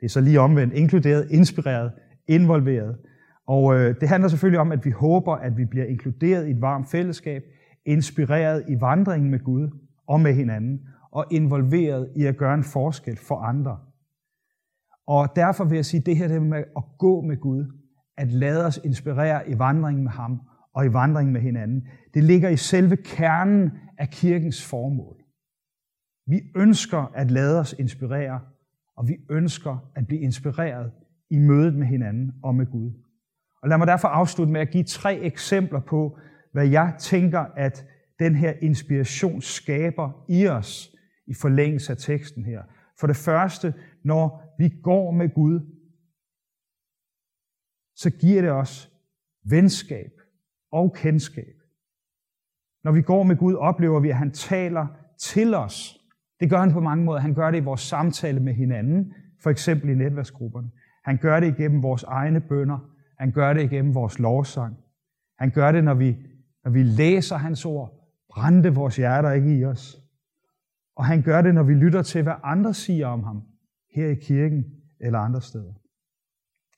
Det 0.01 0.07
er 0.07 0.11
så 0.11 0.21
lige 0.21 0.41
omvendt. 0.41 0.75
Inkluderet, 0.75 1.31
inspireret, 1.31 1.93
involveret. 2.29 2.99
Og 3.47 3.75
øh, 3.75 3.95
det 4.01 4.09
handler 4.09 4.29
selvfølgelig 4.29 4.61
om, 4.61 4.73
at 4.73 4.85
vi 4.85 4.91
håber, 4.91 5.33
at 5.33 5.57
vi 5.57 5.65
bliver 5.65 5.87
inkluderet 5.87 6.49
i 6.49 6.51
et 6.51 6.61
varmt 6.61 6.91
fællesskab, 6.91 7.43
inspireret 7.87 8.65
i 8.69 8.81
vandringen 8.81 9.31
med 9.31 9.39
Gud 9.39 9.69
og 10.09 10.21
med 10.21 10.35
hinanden, 10.35 10.81
og 11.13 11.27
involveret 11.31 12.13
i 12.17 12.25
at 12.25 12.37
gøre 12.37 12.55
en 12.55 12.65
forskel 12.65 13.17
for 13.17 13.37
andre. 13.37 13.79
Og 15.11 15.37
derfor 15.37 15.65
vil 15.65 15.77
jeg 15.77 15.85
sige, 15.85 16.01
at 16.01 16.07
det 16.07 16.17
her 16.17 16.29
det 16.29 16.43
med 16.43 16.65
at 16.77 16.83
gå 16.99 17.21
med 17.21 17.37
Gud, 17.37 17.65
at 18.17 18.33
lade 18.33 18.67
os 18.67 18.81
inspirere 18.85 19.51
i 19.51 19.59
vandringen 19.59 20.05
med 20.05 20.11
ham 20.11 20.41
og 20.75 20.87
i 20.87 20.93
vandringen 20.93 21.33
med 21.33 21.41
hinanden, 21.41 21.89
det 22.15 22.25
ligger 22.25 22.49
i 22.49 22.57
selve 22.57 22.97
kernen 22.97 23.71
af 23.99 24.11
kirkens 24.11 24.67
formål. 24.67 25.17
Vi 26.27 26.41
ønsker 26.57 27.13
at 27.15 27.31
lade 27.31 27.61
os 27.61 27.75
inspirere, 27.79 28.41
og 28.97 29.09
vi 29.09 29.17
ønsker 29.31 29.91
at 29.97 30.07
blive 30.07 30.21
inspireret 30.21 30.93
i 31.31 31.39
mødet 31.39 31.75
med 31.75 31.87
hinanden 31.87 32.33
og 32.43 32.55
med 32.55 32.67
Gud. 32.67 32.91
Og 33.63 33.69
lad 33.69 33.79
mig 33.79 33.87
derfor 33.87 34.09
afslutte 34.09 34.53
med 34.53 34.61
at 34.61 34.71
give 34.71 34.85
tre 34.85 35.19
eksempler 35.19 35.81
på, 35.81 36.19
hvad 36.53 36.69
jeg 36.69 36.95
tænker, 36.99 37.45
at 37.57 37.87
den 38.19 38.35
her 38.35 38.53
inspiration 38.63 39.41
skaber 39.41 40.25
i 40.29 40.47
os 40.47 40.91
i 41.27 41.35
forlængelse 41.35 41.93
af 41.93 41.99
teksten 41.99 42.45
her. 42.45 42.63
For 43.01 43.07
det 43.07 43.17
første, 43.17 43.75
når 44.05 44.55
vi 44.59 44.69
går 44.83 45.11
med 45.11 45.35
Gud, 45.35 45.61
så 47.95 48.11
giver 48.11 48.43
det 48.43 48.51
os 48.51 48.91
venskab 49.51 50.11
og 50.73 50.95
kendskab. 50.95 51.55
Når 52.85 52.93
vi 52.93 53.03
går 53.03 53.23
med 53.23 53.37
Gud, 53.37 53.55
oplever 53.55 54.01
vi, 54.01 54.11
at 54.11 54.17
han 54.17 54.33
taler 54.33 54.87
til 55.19 55.55
os. 55.55 56.01
Det 56.41 56.51
gør 56.51 56.59
han 56.59 56.73
på 56.73 56.81
mange 56.81 57.05
måder. 57.05 57.21
Han 57.21 57.35
gør 57.35 57.51
det 57.51 57.59
i 57.59 57.65
vores 57.65 57.81
samtale 57.81 58.41
med 58.41 58.55
hinanden, 58.55 59.15
for 59.43 59.51
eksempel 59.51 59.91
i 59.91 59.95
netværksgrupperne. 59.95 60.71
Han 61.05 61.17
gør 61.17 61.41
det 61.41 61.59
igennem 61.59 61.83
vores 61.83 62.03
egne 62.03 62.41
bønder. 62.41 62.79
Han 63.19 63.33
gør 63.33 63.53
det 63.53 63.63
igennem 63.63 63.95
vores 63.95 64.19
lovsang. 64.19 64.77
Han 65.39 65.51
gør 65.51 65.73
det, 65.73 65.85
når 65.85 65.95
vi, 65.95 66.17
når 66.65 66.71
vi 66.71 66.83
læser 66.83 67.37
hans 67.37 67.65
ord. 67.65 67.93
Brændte 68.31 68.75
vores 68.75 68.97
hjerter 68.97 69.33
ikke 69.33 69.59
i 69.59 69.65
os. 69.65 69.97
Og 71.01 71.07
han 71.07 71.23
gør 71.23 71.43
det, 71.43 71.55
når 71.55 71.63
vi 71.63 71.75
lytter 71.75 72.03
til, 72.03 72.23
hvad 72.23 72.33
andre 72.43 72.75
siger 72.75 73.07
om 73.07 73.23
ham, 73.23 73.43
her 73.95 74.09
i 74.09 74.15
kirken 74.15 74.65
eller 75.01 75.19
andre 75.19 75.43
steder. 75.43 75.75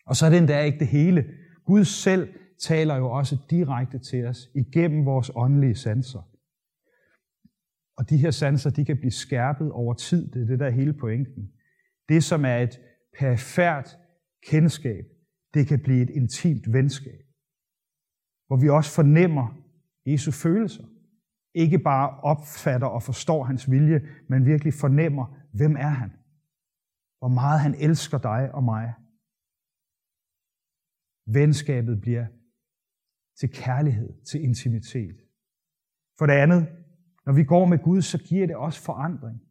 Og 0.07 0.17
så 0.17 0.27
er 0.27 0.31
det 0.31 0.39
endda 0.39 0.61
ikke 0.61 0.79
det 0.79 0.87
hele. 0.87 1.25
Gud 1.65 1.85
selv 1.85 2.35
taler 2.61 2.97
jo 2.97 3.11
også 3.11 3.37
direkte 3.51 3.99
til 3.99 4.27
os 4.27 4.49
igennem 4.55 5.07
vores 5.07 5.31
åndelige 5.35 5.75
sanser. 5.75 6.31
Og 7.97 8.11
de 8.11 8.17
her 8.17 8.31
sanser, 8.31 8.71
de 8.71 8.85
kan 8.85 8.97
blive 8.97 9.11
skærpet 9.11 9.73
over 9.73 9.95
tid. 9.95 10.31
Det 10.33 10.43
er 10.43 10.47
det, 10.47 10.59
der 10.59 10.67
er 10.67 10.71
hele 10.71 10.93
pointen. 10.93 11.53
Det, 12.09 12.25
som 12.25 12.45
er 12.45 12.57
et 12.57 12.81
perifært 13.19 13.99
kendskab, 14.47 15.05
det 15.55 15.67
kan 15.67 15.81
blive 15.83 16.03
et 16.03 16.11
intimt 16.11 16.73
venskab. 16.73 17.23
Hvor 18.47 18.57
vi 18.57 18.69
også 18.69 18.95
fornemmer 18.95 19.59
Jesu 20.07 20.31
følelser. 20.31 20.85
Ikke 21.55 21.79
bare 21.79 22.21
opfatter 22.21 22.87
og 22.87 23.03
forstår 23.03 23.45
hans 23.45 23.71
vilje, 23.71 24.01
men 24.29 24.47
virkelig 24.47 24.75
fornemmer, 24.75 25.27
hvem 25.53 25.77
er 25.77 25.95
han? 26.03 26.11
Hvor 27.19 27.29
meget 27.29 27.61
han 27.61 27.75
elsker 27.75 28.19
dig 28.19 28.55
og 28.55 28.65
mig. 28.65 28.95
Venskabet 31.27 32.01
bliver 32.01 32.27
til 33.41 33.51
kærlighed, 33.51 34.25
til 34.25 34.43
intimitet. 34.43 35.17
For 36.19 36.27
det 36.27 36.33
andet, 36.33 36.69
når 37.27 37.33
vi 37.33 37.45
går 37.45 37.67
med 37.67 37.79
Gud, 37.79 38.03
så 38.03 38.19
giver 38.19 38.47
det 38.47 38.57
også 38.57 38.83
forandring. 38.83 39.43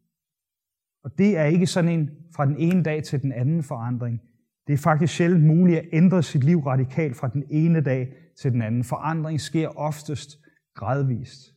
Og 1.04 1.18
det 1.18 1.38
er 1.38 1.44
ikke 1.44 1.66
sådan 1.66 1.90
en 1.90 2.10
fra 2.34 2.46
den 2.46 2.56
ene 2.58 2.82
dag 2.82 3.04
til 3.04 3.22
den 3.22 3.32
anden 3.32 3.62
forandring. 3.62 4.20
Det 4.66 4.72
er 4.72 4.78
faktisk 4.78 5.14
sjældent 5.14 5.46
muligt 5.46 5.78
at 5.78 5.88
ændre 5.92 6.22
sit 6.22 6.44
liv 6.44 6.58
radikalt 6.58 7.16
fra 7.16 7.28
den 7.28 7.44
ene 7.50 7.80
dag 7.80 8.14
til 8.36 8.52
den 8.52 8.62
anden. 8.62 8.84
Forandring 8.84 9.40
sker 9.40 9.68
oftest 9.68 10.38
gradvist. 10.74 11.54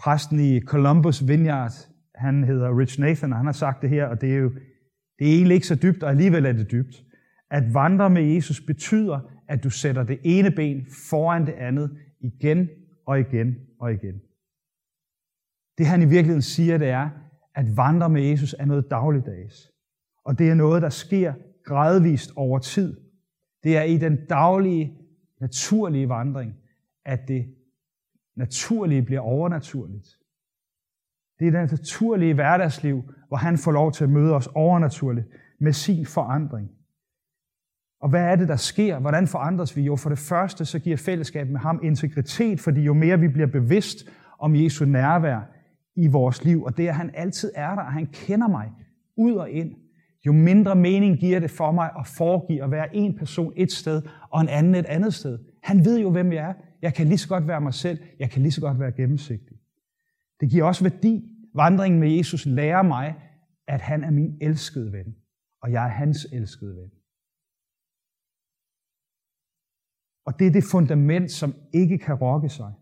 Præsten 0.00 0.40
i 0.40 0.60
Columbus 0.60 1.28
Vineyard, 1.28 1.72
han 2.14 2.44
hedder 2.44 2.78
Rich 2.78 3.00
Nathan, 3.00 3.32
og 3.32 3.38
han 3.38 3.46
har 3.46 3.52
sagt 3.52 3.82
det 3.82 3.90
her, 3.90 4.06
og 4.06 4.20
det 4.20 4.32
er 4.32 4.36
jo 4.36 4.50
det 5.18 5.28
er 5.28 5.32
egentlig 5.34 5.54
ikke 5.54 5.66
så 5.66 5.74
dybt, 5.74 6.02
og 6.02 6.10
alligevel 6.10 6.46
er 6.46 6.52
det 6.52 6.70
dybt. 6.70 7.04
At 7.50 7.74
vandre 7.74 8.10
med 8.10 8.22
Jesus 8.22 8.60
betyder, 8.60 9.20
at 9.48 9.64
du 9.64 9.70
sætter 9.70 10.02
det 10.02 10.18
ene 10.24 10.50
ben 10.50 10.86
foran 11.10 11.46
det 11.46 11.52
andet 11.52 11.98
igen 12.20 12.68
og 13.06 13.20
igen 13.20 13.56
og 13.80 13.92
igen. 13.92 14.20
Det 15.78 15.86
han 15.86 16.02
i 16.02 16.04
virkeligheden 16.04 16.42
siger, 16.42 16.78
det 16.78 16.88
er, 16.88 17.10
at 17.54 17.76
vandre 17.76 18.08
med 18.08 18.22
Jesus 18.22 18.54
er 18.58 18.64
noget 18.64 18.90
dagligdags. 18.90 19.70
Og 20.24 20.38
det 20.38 20.50
er 20.50 20.54
noget, 20.54 20.82
der 20.82 20.88
sker 20.88 21.34
gradvist 21.64 22.32
over 22.36 22.58
tid. 22.58 22.96
Det 23.64 23.76
er 23.76 23.82
i 23.82 23.96
den 23.96 24.26
daglige, 24.26 24.98
naturlige 25.40 26.08
vandring, 26.08 26.54
at 27.04 27.20
det 27.28 27.54
naturlige 28.36 29.02
bliver 29.02 29.20
overnaturligt. 29.20 30.08
Det 31.38 31.46
er 31.46 31.60
det 31.60 31.72
naturlige 31.72 32.34
hverdagsliv, 32.34 33.02
hvor 33.28 33.36
han 33.36 33.58
får 33.58 33.72
lov 33.72 33.92
til 33.92 34.04
at 34.04 34.10
møde 34.10 34.34
os 34.34 34.46
overnaturligt 34.46 35.26
med 35.60 35.72
sin 35.72 36.06
forandring. 36.06 36.70
Og 38.00 38.08
hvad 38.10 38.22
er 38.22 38.36
det, 38.36 38.48
der 38.48 38.56
sker? 38.56 38.98
Hvordan 38.98 39.26
forandres 39.26 39.76
vi? 39.76 39.82
Jo, 39.82 39.96
for 39.96 40.08
det 40.08 40.18
første, 40.18 40.64
så 40.64 40.78
giver 40.78 40.96
fællesskabet 40.96 41.52
med 41.52 41.60
ham 41.60 41.80
integritet, 41.82 42.60
fordi 42.60 42.80
jo 42.80 42.94
mere 42.94 43.20
vi 43.20 43.28
bliver 43.28 43.46
bevidst 43.46 44.08
om 44.38 44.56
Jesu 44.56 44.84
nærvær 44.84 45.40
i 45.96 46.06
vores 46.06 46.44
liv, 46.44 46.62
og 46.62 46.76
det, 46.76 46.88
at 46.88 46.94
han 46.94 47.10
altid 47.14 47.52
er 47.54 47.74
der, 47.74 47.82
og 47.82 47.92
han 47.92 48.06
kender 48.06 48.48
mig 48.48 48.72
ud 49.16 49.34
og 49.34 49.50
ind, 49.50 49.74
jo 50.26 50.32
mindre 50.32 50.76
mening 50.76 51.18
giver 51.18 51.40
det 51.40 51.50
for 51.50 51.72
mig 51.72 51.90
at 51.98 52.06
foregive 52.06 52.62
at 52.64 52.70
være 52.70 52.96
en 52.96 53.18
person 53.18 53.52
et 53.56 53.72
sted, 53.72 54.02
og 54.30 54.40
en 54.40 54.48
anden 54.48 54.74
et 54.74 54.86
andet 54.86 55.14
sted. 55.14 55.38
Han 55.62 55.84
ved 55.84 56.00
jo, 56.00 56.10
hvem 56.10 56.32
jeg 56.32 56.50
er. 56.50 56.54
Jeg 56.82 56.94
kan 56.94 57.06
lige 57.06 57.18
så 57.18 57.28
godt 57.28 57.46
være 57.46 57.60
mig 57.60 57.74
selv. 57.74 57.98
Jeg 58.18 58.30
kan 58.30 58.42
lige 58.42 58.52
så 58.52 58.60
godt 58.60 58.80
være 58.80 58.92
gennemsigtig. 58.92 59.56
Det 60.40 60.50
giver 60.50 60.64
også 60.64 60.84
værdi. 60.84 61.26
Vandringen 61.54 62.00
med 62.00 62.10
Jesus 62.10 62.46
lærer 62.46 62.82
mig, 62.82 63.14
at 63.68 63.80
han 63.80 64.04
er 64.04 64.10
min 64.10 64.38
elskede 64.40 64.92
ven, 64.92 65.16
og 65.62 65.72
jeg 65.72 65.84
er 65.84 65.88
hans 65.88 66.26
elskede 66.32 66.76
ven. 66.76 66.90
Og 70.26 70.38
det 70.38 70.46
er 70.46 70.50
det 70.50 70.64
fundament, 70.70 71.30
som 71.30 71.54
ikke 71.74 71.98
kan 71.98 72.14
rokke 72.14 72.48
sig. 72.48 72.72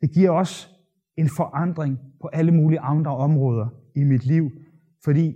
Det 0.00 0.14
giver 0.14 0.30
også 0.30 0.68
en 1.16 1.28
forandring 1.36 1.98
på 2.20 2.28
alle 2.28 2.52
mulige 2.52 2.80
andre 2.80 3.16
områder 3.16 3.68
i 3.96 4.04
mit 4.04 4.24
liv, 4.24 4.50
fordi 5.04 5.34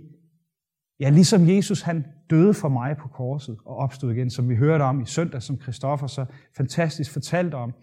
ja, 0.99 1.09
ligesom 1.09 1.49
Jesus 1.49 1.81
han 1.81 2.05
døde 2.29 2.53
for 2.53 2.69
mig 2.69 2.97
på 2.97 3.07
korset 3.07 3.57
og 3.65 3.75
opstod 3.75 4.11
igen, 4.11 4.29
som 4.29 4.49
vi 4.49 4.55
hørte 4.55 4.83
om 4.83 5.01
i 5.01 5.05
søndag, 5.05 5.41
som 5.41 5.61
Christoffer 5.61 6.07
så 6.07 6.25
fantastisk 6.57 7.13
fortalte 7.13 7.55
om, 7.55 7.73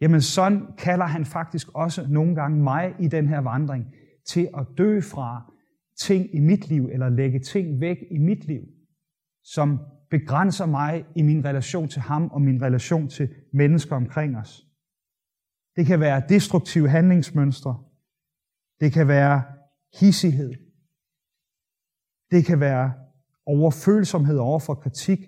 jamen 0.00 0.20
sådan 0.20 0.66
kalder 0.78 1.06
han 1.06 1.24
faktisk 1.24 1.68
også 1.74 2.06
nogle 2.08 2.34
gange 2.34 2.62
mig 2.62 2.94
i 3.00 3.08
den 3.08 3.28
her 3.28 3.38
vandring 3.38 3.84
til 4.26 4.48
at 4.56 4.66
dø 4.78 5.00
fra 5.00 5.52
ting 5.98 6.34
i 6.34 6.38
mit 6.38 6.68
liv, 6.68 6.88
eller 6.92 7.08
lægge 7.08 7.38
ting 7.38 7.80
væk 7.80 7.96
i 8.10 8.18
mit 8.18 8.44
liv, 8.44 8.62
som 9.44 9.80
begrænser 10.10 10.66
mig 10.66 11.04
i 11.16 11.22
min 11.22 11.44
relation 11.44 11.88
til 11.88 12.02
ham 12.02 12.28
og 12.28 12.42
min 12.42 12.62
relation 12.62 13.08
til 13.08 13.28
mennesker 13.52 13.96
omkring 13.96 14.36
os. 14.36 14.66
Det 15.76 15.86
kan 15.86 16.00
være 16.00 16.22
destruktive 16.28 16.88
handlingsmønstre. 16.88 17.84
Det 18.80 18.92
kan 18.92 19.08
være 19.08 19.42
hissighed. 20.00 20.63
Det 22.34 22.44
kan 22.44 22.60
være 22.60 22.92
overfølsomhed 23.46 24.38
over 24.38 24.58
for 24.58 24.74
kritik. 24.74 25.18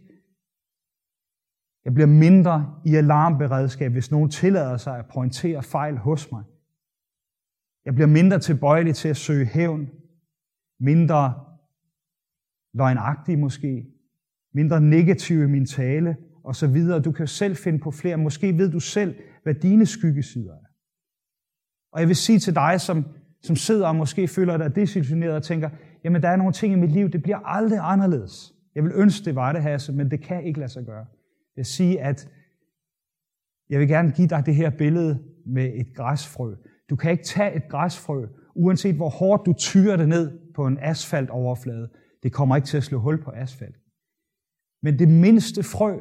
Jeg 1.85 1.95
bliver 1.95 2.07
mindre 2.07 2.81
i 2.87 2.95
alarmberedskab, 2.95 3.92
hvis 3.92 4.11
nogen 4.11 4.31
tillader 4.31 4.77
sig 4.77 4.99
at 4.99 5.07
pointere 5.14 5.62
fejl 5.62 5.97
hos 5.97 6.33
mig. 6.33 6.45
Jeg 7.85 7.95
bliver 7.95 8.07
mindre 8.07 8.38
tilbøjelig 8.38 8.95
til 8.95 9.09
at 9.09 9.16
søge 9.16 9.47
hævn, 9.47 9.88
mindre 10.81 11.45
løgnagtig 12.75 13.38
måske, 13.38 13.87
mindre 14.55 14.81
negativ 14.81 15.42
i 15.42 15.47
min 15.47 15.66
tale, 15.66 16.16
og 16.45 16.57
så 16.57 16.66
videre. 16.66 17.01
Du 17.01 17.12
kan 17.12 17.27
selv 17.27 17.57
finde 17.57 17.79
på 17.79 17.90
flere. 17.90 18.16
Måske 18.16 18.59
ved 18.59 18.71
du 18.71 18.81
selv, 18.81 19.14
hvad 19.42 19.55
dine 19.55 19.87
skyggesider 19.87 20.55
er. 20.55 20.66
Og 21.92 22.01
jeg 22.01 22.09
vil 22.09 22.16
sige 22.16 22.38
til 22.38 22.55
dig, 22.55 22.81
som, 22.81 23.05
som 23.42 23.57
sidder 23.57 23.88
og 23.88 23.97
måske 23.97 24.29
føler 24.29 24.57
dig 24.57 24.77
desillusioneret 24.77 25.35
og 25.35 25.42
tænker, 25.42 25.71
jamen 26.07 26.23
der 26.23 26.29
er 26.29 26.37
nogle 26.37 26.53
ting 26.53 26.73
i 26.73 26.77
mit 26.77 26.92
liv, 26.92 27.09
det 27.09 27.23
bliver 27.23 27.38
aldrig 27.38 27.79
anderledes. 27.83 28.55
Jeg 28.75 28.85
vil 28.85 28.92
ønske, 28.95 29.25
det 29.25 29.35
var 29.35 29.53
det, 29.53 29.62
Hasse, 29.62 29.92
men 29.92 30.11
det 30.11 30.21
kan 30.23 30.45
ikke 30.45 30.59
lade 30.59 30.73
sig 30.73 30.85
gøre. 30.85 31.07
Jeg 31.57 31.57
vil 31.57 31.64
sige, 31.64 32.01
at 32.01 32.29
jeg 33.71 33.81
vil 33.81 33.88
gerne 33.88 34.12
give 34.12 34.29
dig 34.29 34.47
det 34.47 34.55
her 34.55 34.71
billede 34.71 35.23
med 35.47 35.73
et 35.75 35.95
græsfrø. 35.95 36.55
Du 36.90 36.97
kan 36.97 37.11
ikke 37.11 37.25
tage 37.25 37.57
et 37.57 37.62
græsfrø, 37.71 38.27
uanset 38.55 38.95
hvor 38.95 39.09
hårdt 39.09 39.47
du 39.47 39.53
tyrer 39.53 39.97
det 39.97 40.09
ned 40.09 40.38
på 40.55 40.66
en 40.66 40.79
asfaltoverflade. 40.81 41.88
Det 42.23 42.33
kommer 42.33 42.57
ikke 42.57 42.66
til 42.66 42.77
at 42.77 42.85
slå 42.85 42.99
hul 42.99 43.23
på 43.23 43.31
asfalt. 43.31 43.77
Men 44.83 44.99
det 44.99 45.09
mindste 45.09 45.62
frø, 45.62 46.01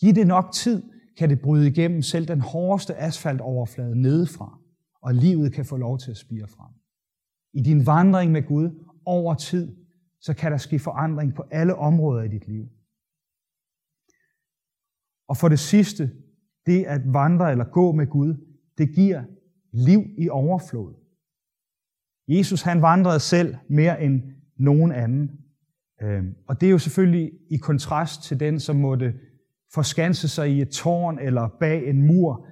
giv 0.00 0.14
det 0.14 0.26
nok 0.26 0.52
tid, 0.52 0.82
kan 1.18 1.30
det 1.30 1.40
bryde 1.40 1.68
igennem 1.68 2.02
selv 2.02 2.28
den 2.28 2.40
hårdeste 2.40 2.94
asfaltoverflade 2.94 4.02
nedefra, 4.02 4.58
og 5.02 5.14
livet 5.14 5.52
kan 5.52 5.64
få 5.64 5.76
lov 5.76 5.98
til 5.98 6.10
at 6.10 6.16
spire 6.16 6.46
frem. 6.48 6.72
I 7.52 7.62
din 7.62 7.86
vandring 7.86 8.32
med 8.32 8.42
Gud 8.42 8.70
over 9.06 9.34
tid, 9.34 9.76
så 10.20 10.34
kan 10.34 10.52
der 10.52 10.58
ske 10.58 10.78
forandring 10.78 11.34
på 11.34 11.44
alle 11.50 11.74
områder 11.74 12.22
i 12.22 12.28
dit 12.28 12.48
liv. 12.48 12.68
Og 15.28 15.36
for 15.36 15.48
det 15.48 15.58
sidste, 15.58 16.10
det 16.66 16.84
at 16.84 17.00
vandre 17.12 17.50
eller 17.50 17.64
gå 17.64 17.92
med 17.92 18.06
Gud, 18.06 18.34
det 18.78 18.94
giver 18.94 19.22
liv 19.72 20.00
i 20.18 20.28
overflod. 20.28 20.94
Jesus 22.28 22.62
han 22.62 22.82
vandrede 22.82 23.20
selv 23.20 23.56
mere 23.68 24.02
end 24.02 24.22
nogen 24.56 24.92
anden. 24.92 25.30
Øhm, 26.02 26.34
og 26.48 26.60
det 26.60 26.66
er 26.66 26.70
jo 26.70 26.78
selvfølgelig 26.78 27.32
i 27.50 27.56
kontrast 27.56 28.22
til 28.22 28.40
den, 28.40 28.60
som 28.60 28.76
måtte 28.76 29.14
forskanse 29.74 30.28
sig 30.28 30.50
i 30.50 30.60
et 30.60 30.68
tårn 30.68 31.18
eller 31.18 31.48
bag 31.60 31.88
en 31.88 32.06
mur. 32.06 32.46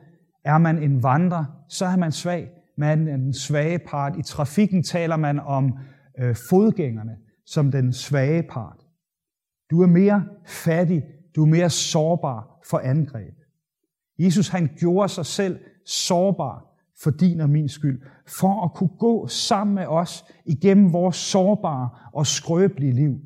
Er 0.44 0.58
man 0.58 0.82
en 0.82 1.02
vandrer, 1.02 1.44
så 1.68 1.86
er 1.86 1.96
man 1.96 2.12
svag. 2.12 2.50
Man 2.76 3.08
er 3.08 3.16
den 3.16 3.34
svage 3.34 3.78
part. 3.78 4.18
I 4.18 4.22
trafikken 4.22 4.82
taler 4.82 5.16
man 5.16 5.40
om 5.40 5.78
øh, 6.22 6.36
fodgængerne 6.50 7.16
som 7.46 7.70
den 7.70 7.92
svage 7.92 8.42
part. 8.42 8.86
Du 9.70 9.82
er 9.82 9.86
mere 9.86 10.26
fattig, 10.46 11.02
du 11.36 11.42
er 11.42 11.48
mere 11.48 11.70
sårbar 11.70 12.60
for 12.70 12.78
angreb. 12.78 13.34
Jesus 14.18 14.48
han 14.48 14.70
gjorde 14.78 15.08
sig 15.08 15.26
selv 15.26 15.58
sårbar 15.86 16.72
for 17.02 17.10
din 17.10 17.40
og 17.40 17.50
min 17.50 17.68
skyld, 17.68 18.02
for 18.26 18.64
at 18.64 18.74
kunne 18.74 18.96
gå 18.98 19.26
sammen 19.26 19.74
med 19.74 19.86
os 19.86 20.24
igennem 20.46 20.92
vores 20.92 21.16
sårbare 21.16 21.90
og 22.12 22.26
skrøbelige 22.26 22.92
liv. 22.92 23.20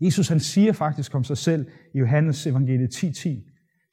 Jesus 0.00 0.28
han 0.28 0.40
siger 0.40 0.72
faktisk 0.72 1.14
om 1.14 1.24
sig 1.24 1.38
selv 1.38 1.66
i 1.94 1.98
Johannes 1.98 2.46
evangelie 2.46 2.88
10.10, 2.94 3.48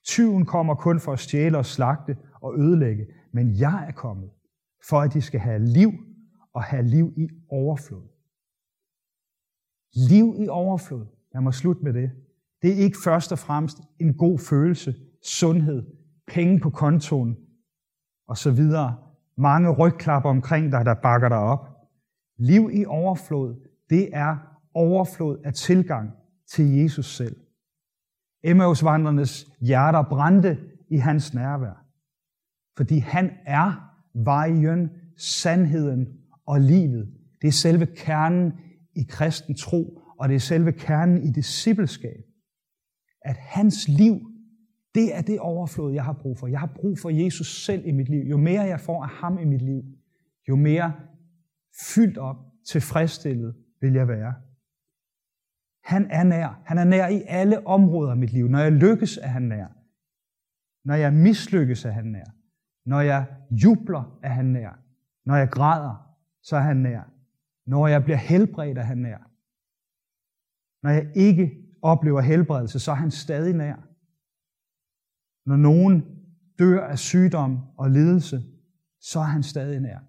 Tyven 0.05 0.45
kommer 0.45 0.75
kun 0.75 0.99
for 0.99 1.13
at 1.13 1.19
stjæle 1.19 1.57
og 1.57 1.65
slagte 1.65 2.17
og 2.41 2.59
ødelægge, 2.59 3.05
men 3.33 3.59
jeg 3.59 3.85
er 3.87 3.91
kommet, 3.91 4.29
for 4.89 5.01
at 5.01 5.13
de 5.13 5.21
skal 5.21 5.39
have 5.39 5.59
liv 5.65 5.91
og 6.59 6.65
have 6.65 6.83
liv 6.83 7.13
i 7.17 7.29
overflod. 7.49 8.07
Liv 10.09 10.35
i 10.43 10.47
overflod. 10.47 11.05
Lad 11.33 11.41
mig 11.41 11.53
slutte 11.53 11.83
med 11.83 11.93
det. 11.93 12.11
Det 12.61 12.71
er 12.71 12.75
ikke 12.75 12.97
først 13.03 13.31
og 13.31 13.39
fremmest 13.39 13.77
en 13.99 14.13
god 14.17 14.39
følelse, 14.39 14.95
sundhed, 15.23 15.83
penge 16.27 16.59
på 16.59 16.69
kontoen 16.69 17.37
og 18.27 18.37
så 18.37 18.51
videre. 18.51 18.97
Mange 19.37 19.69
rygklapper 19.69 20.29
omkring 20.29 20.71
dig, 20.71 20.85
der 20.85 20.93
bakker 20.93 21.29
dig 21.29 21.37
op. 21.37 21.67
Liv 22.37 22.69
i 22.73 22.85
overflod, 22.85 23.55
det 23.89 24.09
er 24.13 24.37
overflod 24.73 25.37
af 25.43 25.53
tilgang 25.53 26.11
til 26.47 26.65
Jesus 26.77 27.15
selv. 27.15 27.35
Emmausvandrernes 28.43 29.47
hjerter 29.59 30.03
brændte 30.09 30.57
i 30.89 30.97
hans 30.97 31.33
nærvær, 31.33 31.85
fordi 32.77 32.97
han 32.97 33.31
er 33.45 33.95
vejen, 34.13 34.89
sandheden 35.17 36.18
og 36.49 36.61
livet. 36.61 37.13
Det 37.41 37.47
er 37.47 37.51
selve 37.51 37.85
kernen 37.85 38.53
i 38.95 39.03
kristen 39.09 39.55
tro, 39.55 40.01
og 40.19 40.29
det 40.29 40.35
er 40.35 40.39
selve 40.39 40.71
kernen 40.71 41.23
i 41.23 41.31
discipleskab. 41.31 42.23
At 43.21 43.37
hans 43.37 43.87
liv, 43.87 44.15
det 44.95 45.15
er 45.15 45.21
det 45.21 45.39
overflod, 45.39 45.93
jeg 45.93 46.03
har 46.03 46.13
brug 46.13 46.37
for. 46.37 46.47
Jeg 46.47 46.59
har 46.59 46.71
brug 46.75 46.99
for 46.99 47.09
Jesus 47.09 47.65
selv 47.65 47.87
i 47.87 47.91
mit 47.91 48.09
liv. 48.09 48.23
Jo 48.29 48.37
mere 48.37 48.61
jeg 48.61 48.79
får 48.79 49.03
af 49.03 49.09
ham 49.09 49.39
i 49.39 49.45
mit 49.45 49.61
liv, 49.61 49.81
jo 50.49 50.55
mere 50.55 50.93
fyldt 51.95 52.17
op, 52.17 52.35
tilfredsstillet 52.71 53.55
vil 53.81 53.93
jeg 53.93 54.07
være. 54.07 54.33
Han 55.83 56.07
er 56.11 56.23
nær. 56.23 56.61
Han 56.65 56.77
er 56.77 56.83
nær 56.83 57.07
i 57.07 57.23
alle 57.27 57.67
områder 57.67 58.11
af 58.11 58.17
mit 58.17 58.33
liv. 58.33 58.47
Når 58.47 58.59
jeg 58.59 58.71
lykkes, 58.71 59.17
er 59.17 59.27
han 59.27 59.41
nær. 59.41 59.67
Når 60.85 60.95
jeg 60.95 61.13
mislykkes, 61.13 61.85
er 61.85 61.91
han 61.91 62.05
nær. 62.05 62.35
Når 62.85 63.01
jeg 63.01 63.25
jubler, 63.51 64.19
er 64.23 64.29
han 64.29 64.45
nær. 64.45 64.79
Når 65.25 65.35
jeg 65.35 65.49
græder, 65.49 66.08
så 66.41 66.55
er 66.55 66.61
han 66.61 66.77
nær. 66.77 67.03
Når 67.65 67.87
jeg 67.87 68.03
bliver 68.03 68.17
helbredt, 68.17 68.77
er 68.77 68.83
han 68.83 68.97
nær. 68.97 69.31
Når 70.83 70.89
jeg 70.89 71.11
ikke 71.15 71.51
oplever 71.81 72.21
helbredelse, 72.21 72.79
så 72.79 72.91
er 72.91 72.95
han 72.95 73.11
stadig 73.11 73.53
nær. 73.53 73.75
Når 75.45 75.55
nogen 75.55 76.03
dør 76.59 76.87
af 76.87 76.99
sygdom 76.99 77.59
og 77.77 77.89
lidelse, 77.89 78.41
så 78.99 79.19
er 79.19 79.23
han 79.23 79.43
stadig 79.43 79.79
nær. 79.79 79.99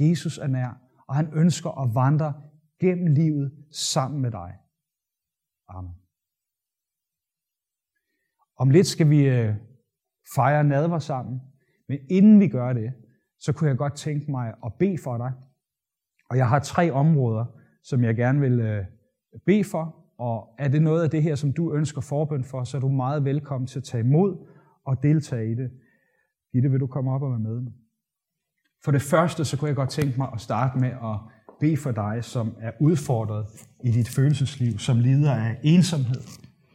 Jesus 0.00 0.38
er 0.38 0.46
nær, 0.46 0.80
og 1.08 1.14
han 1.14 1.32
ønsker 1.32 1.70
at 1.70 1.94
vandre 1.94 2.42
gennem 2.80 3.14
livet 3.14 3.66
sammen 3.70 4.20
med 4.20 4.30
dig. 4.30 4.58
Amen. 5.68 5.94
Om 8.56 8.70
lidt 8.70 8.86
skal 8.86 9.10
vi 9.10 9.28
øh, 9.28 9.54
fejre 10.34 10.64
nadver 10.64 10.98
sammen, 10.98 11.40
men 11.88 11.98
inden 12.10 12.40
vi 12.40 12.48
gør 12.48 12.72
det, 12.72 12.92
så 13.38 13.52
kunne 13.52 13.70
jeg 13.70 13.78
godt 13.78 13.96
tænke 13.96 14.30
mig 14.30 14.54
at 14.64 14.74
bede 14.78 14.98
for 15.04 15.16
dig. 15.18 15.32
Og 16.30 16.36
jeg 16.36 16.48
har 16.48 16.58
tre 16.58 16.90
områder, 16.90 17.44
som 17.82 18.04
jeg 18.04 18.16
gerne 18.16 18.40
vil 18.40 18.60
øh, 18.60 18.84
bede 19.46 19.64
for, 19.64 19.96
og 20.18 20.48
er 20.58 20.68
det 20.68 20.82
noget 20.82 21.02
af 21.02 21.10
det 21.10 21.22
her, 21.22 21.34
som 21.34 21.52
du 21.52 21.74
ønsker 21.74 22.00
forbøn 22.00 22.44
for, 22.44 22.64
så 22.64 22.76
er 22.76 22.80
du 22.80 22.88
meget 22.88 23.24
velkommen 23.24 23.66
til 23.66 23.78
at 23.78 23.84
tage 23.84 24.04
imod 24.04 24.36
og 24.86 25.02
deltage 25.02 25.52
i 25.52 25.54
det. 25.54 25.70
Gitte, 26.52 26.70
vil 26.70 26.80
du 26.80 26.86
komme 26.86 27.12
op 27.12 27.22
og 27.22 27.30
være 27.30 27.38
med? 27.38 27.72
For 28.84 28.92
det 28.92 29.02
første, 29.02 29.44
så 29.44 29.56
kunne 29.56 29.68
jeg 29.68 29.76
godt 29.76 29.90
tænke 29.90 30.18
mig 30.18 30.28
at 30.34 30.40
starte 30.40 30.78
med 30.78 30.88
at 30.88 31.18
bede 31.60 31.76
for 31.76 31.92
dig, 31.92 32.24
som 32.24 32.54
er 32.60 32.70
udfordret 32.80 33.46
i 33.84 33.90
dit 33.90 34.08
følelsesliv, 34.08 34.78
som 34.78 34.98
lider 34.98 35.34
af 35.34 35.58
ensomhed, 35.62 36.22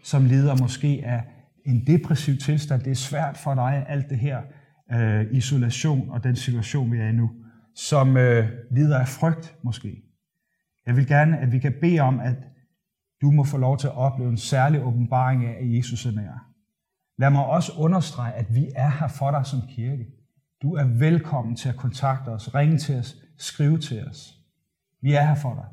som 0.04 0.26
lider 0.26 0.56
måske 0.62 1.02
af 1.06 1.24
en 1.65 1.88
depressiv 1.88 2.38
tilstand. 2.38 2.82
Det 2.82 2.91
er 2.91 2.96
svært 2.96 3.38
for 3.38 3.56
dig, 3.56 3.86
alt 3.88 4.10
det 4.10 4.18
her 4.18 4.41
øh, 4.94 5.26
isolation 5.32 6.10
og 6.10 6.24
den 6.24 6.36
situation, 6.36 6.91
vi 6.91 6.98
er 6.98 7.08
i 7.08 7.12
nu, 7.12 7.30
som 7.76 8.18
øh, 8.18 8.50
lider 8.72 9.00
af 9.00 9.08
frygt 9.08 9.56
måske. 9.64 10.04
Jeg 10.86 10.96
vil 10.96 11.08
gerne, 11.08 11.40
at 11.40 11.52
vi 11.52 11.60
kan 11.60 11.74
bede 11.82 12.00
om, 12.00 12.20
at 12.20 12.36
du 13.22 13.32
må 13.32 13.44
få 13.44 13.58
lov 13.58 13.78
til 13.78 13.88
at 13.88 13.96
opleve 13.96 14.30
en 14.30 14.38
særlig 14.38 14.84
åbenbaring 14.84 15.46
af, 15.46 15.58
at 15.62 15.76
Jesus 15.78 16.06
er 16.06 16.12
nær. 16.12 16.52
Lad 17.18 17.30
mig 17.30 17.46
også 17.46 17.74
understrege, 17.78 18.34
at 18.34 18.56
vi 18.56 18.72
er 18.76 18.90
her 19.00 19.08
for 19.08 19.32
dig 19.32 19.46
som 19.46 19.60
kirke. 19.70 20.06
Du 20.62 20.74
er 20.74 20.84
velkommen 20.84 21.56
til 21.56 21.70
at 21.70 21.76
kontakte 21.76 22.30
os, 22.30 22.56
ringe 22.56 22.78
til 22.78 22.96
os, 23.00 23.16
skrive 23.38 23.78
til 23.78 24.08
os. 24.08 24.40
Vi 25.02 25.14
er 25.14 25.22
her 25.22 25.36
for 25.36 25.54
dig. 25.54 25.66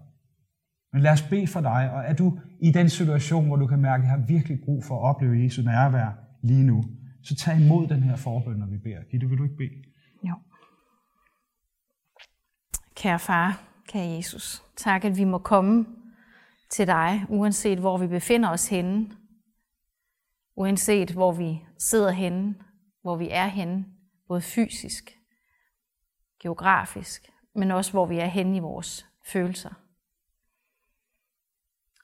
Men 0.93 1.03
lad 1.03 1.13
os 1.13 1.23
bede 1.23 1.47
for 1.47 1.61
dig, 1.61 1.91
og 1.93 2.03
er 2.05 2.13
du 2.13 2.39
i 2.61 2.71
den 2.71 2.89
situation, 2.89 3.47
hvor 3.47 3.57
du 3.57 3.67
kan 3.67 3.81
mærke, 3.81 4.03
at 4.03 4.05
jeg 4.05 4.11
har 4.11 4.27
virkelig 4.27 4.61
brug 4.65 4.85
for 4.85 4.97
at 4.97 5.15
opleve 5.15 5.45
Jesu 5.45 5.63
nærvær 5.63 6.11
lige 6.43 6.63
nu, 6.63 6.85
så 7.23 7.37
tag 7.37 7.61
imod 7.61 7.87
den 7.87 8.03
her 8.03 8.17
forbøn, 8.17 8.57
når 8.57 8.67
vi 8.67 8.79
beder. 8.79 9.03
Gitte, 9.11 9.29
vil 9.29 9.39
du 9.39 9.43
ikke 9.43 9.57
bede? 9.57 9.83
Jo. 10.29 10.35
Kære 13.03 13.19
far, 13.19 13.63
kære 13.89 14.09
Jesus, 14.09 14.63
tak 14.77 15.05
at 15.05 15.17
vi 15.17 15.25
må 15.25 15.39
komme 15.39 15.87
til 16.71 16.87
dig, 16.87 17.27
uanset 17.29 17.79
hvor 17.79 17.99
vi 17.99 18.07
befinder 18.07 18.51
os 18.51 18.69
henne, 18.69 19.17
uanset 20.57 21.11
hvor 21.11 21.33
vi 21.33 21.65
sidder 21.79 22.11
henne, 22.11 22.55
hvor 23.03 23.17
vi 23.17 23.29
er 23.31 23.47
henne, 23.47 23.87
både 24.29 24.41
fysisk, 24.41 25.19
geografisk, 26.43 27.31
men 27.55 27.71
også 27.71 27.91
hvor 27.91 28.07
vi 28.07 28.19
er 28.19 28.27
henne 28.27 28.57
i 28.57 28.61
vores 28.61 29.07
følelser. 29.27 29.71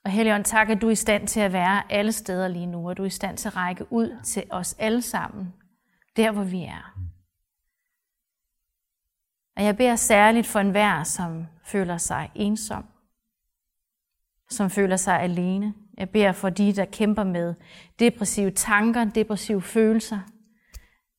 Og 0.03 0.11
Helligånd, 0.11 0.45
tak, 0.45 0.69
at 0.69 0.81
du 0.81 0.87
er 0.87 0.91
i 0.91 0.95
stand 0.95 1.27
til 1.27 1.39
at 1.39 1.53
være 1.53 1.91
alle 1.91 2.11
steder 2.11 2.47
lige 2.47 2.65
nu, 2.65 2.89
og 2.89 2.97
du 2.97 3.01
er 3.01 3.07
i 3.07 3.09
stand 3.09 3.37
til 3.37 3.47
at 3.47 3.55
række 3.55 3.93
ud 3.93 4.19
til 4.23 4.43
os 4.49 4.75
alle 4.79 5.01
sammen, 5.01 5.53
der 6.15 6.31
hvor 6.31 6.43
vi 6.43 6.63
er. 6.63 7.08
Og 9.59 9.65
jeg 9.65 9.77
beder 9.77 9.95
særligt 9.95 10.47
for 10.47 10.59
enhver, 10.59 11.03
som 11.03 11.47
føler 11.63 11.97
sig 11.97 12.31
ensom, 12.35 12.85
som 14.49 14.69
føler 14.69 14.97
sig 14.97 15.21
alene. 15.21 15.73
Jeg 15.97 16.09
beder 16.09 16.31
for 16.31 16.49
de, 16.49 16.75
der 16.75 16.85
kæmper 16.85 17.23
med 17.23 17.55
depressive 17.99 18.51
tanker, 18.51 19.03
depressive 19.03 19.61
følelser, 19.61 20.19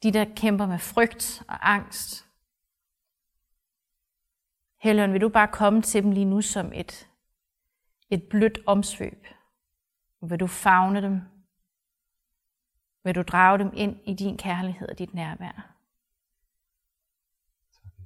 de, 0.03 0.13
der 0.13 0.25
kæmper 0.37 0.67
med 0.67 0.79
frygt 0.79 1.43
og 1.49 1.73
angst. 1.73 2.27
Helligånd, 4.83 5.13
vil 5.13 5.21
du 5.21 5.29
bare 5.29 5.49
komme 5.49 5.83
til 5.83 6.03
dem 6.03 6.11
lige 6.11 6.25
nu 6.25 6.43
som 6.43 6.73
et, 6.75 7.09
et 8.11 8.23
blødt 8.31 8.59
omsvøb? 8.67 9.27
Vil 10.23 10.41
du 10.41 10.47
fagne 10.47 11.03
dem? 11.03 11.21
Vil 13.05 13.15
du 13.15 13.23
drage 13.23 13.59
dem 13.59 13.71
ind 13.75 14.01
i 14.05 14.15
din 14.15 14.37
kærlighed 14.39 14.89
og 14.89 14.99
dit 14.99 15.15
nærvær? 15.15 15.80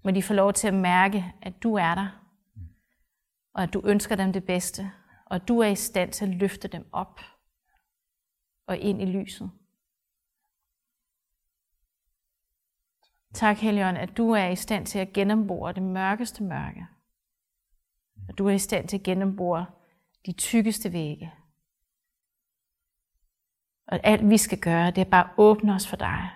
Må 0.05 0.11
de 0.11 0.23
få 0.23 0.35
lov 0.35 0.53
til 0.53 0.69
at 0.69 0.75
mærke, 0.75 1.35
at 1.43 1.63
du 1.63 1.75
er 1.75 1.95
der, 1.95 2.09
og 3.53 3.63
at 3.63 3.73
du 3.73 3.83
ønsker 3.85 4.17
dem 4.17 4.33
det 4.33 4.45
bedste, 4.45 4.93
og 5.27 5.37
at 5.37 5.49
du 5.49 5.59
er 5.59 5.67
i 5.69 5.75
stand 5.75 6.13
til 6.13 6.25
at 6.25 6.35
løfte 6.35 6.69
dem 6.69 6.89
op 6.93 7.21
og 8.67 8.79
ind 8.79 9.03
i 9.03 9.05
lyset. 9.05 9.51
Tak, 13.35 13.57
Helion, 13.57 13.97
at 13.97 14.17
du 14.17 14.31
er 14.31 14.49
i 14.49 14.57
stand 14.57 14.87
til 14.87 14.99
at 14.99 15.13
gennembore 15.13 15.73
det 15.73 15.83
mørkeste 15.83 16.43
mørke. 16.43 16.87
At 18.29 18.39
du 18.39 18.47
er 18.47 18.53
i 18.53 18.59
stand 18.59 18.89
til 18.89 18.99
at 18.99 19.03
gennembore 19.03 19.67
de 20.27 20.33
tykkeste 20.33 20.93
vægge. 20.93 21.33
Og 23.87 24.01
alt 24.03 24.31
vi 24.31 24.39
skal 24.39 24.61
gøre, 24.61 24.91
det 24.91 24.99
er 24.99 25.11
bare 25.11 25.25
at 25.25 25.35
åbne 25.37 25.75
os 25.75 25.87
for 25.87 25.97
dig. 25.97 26.31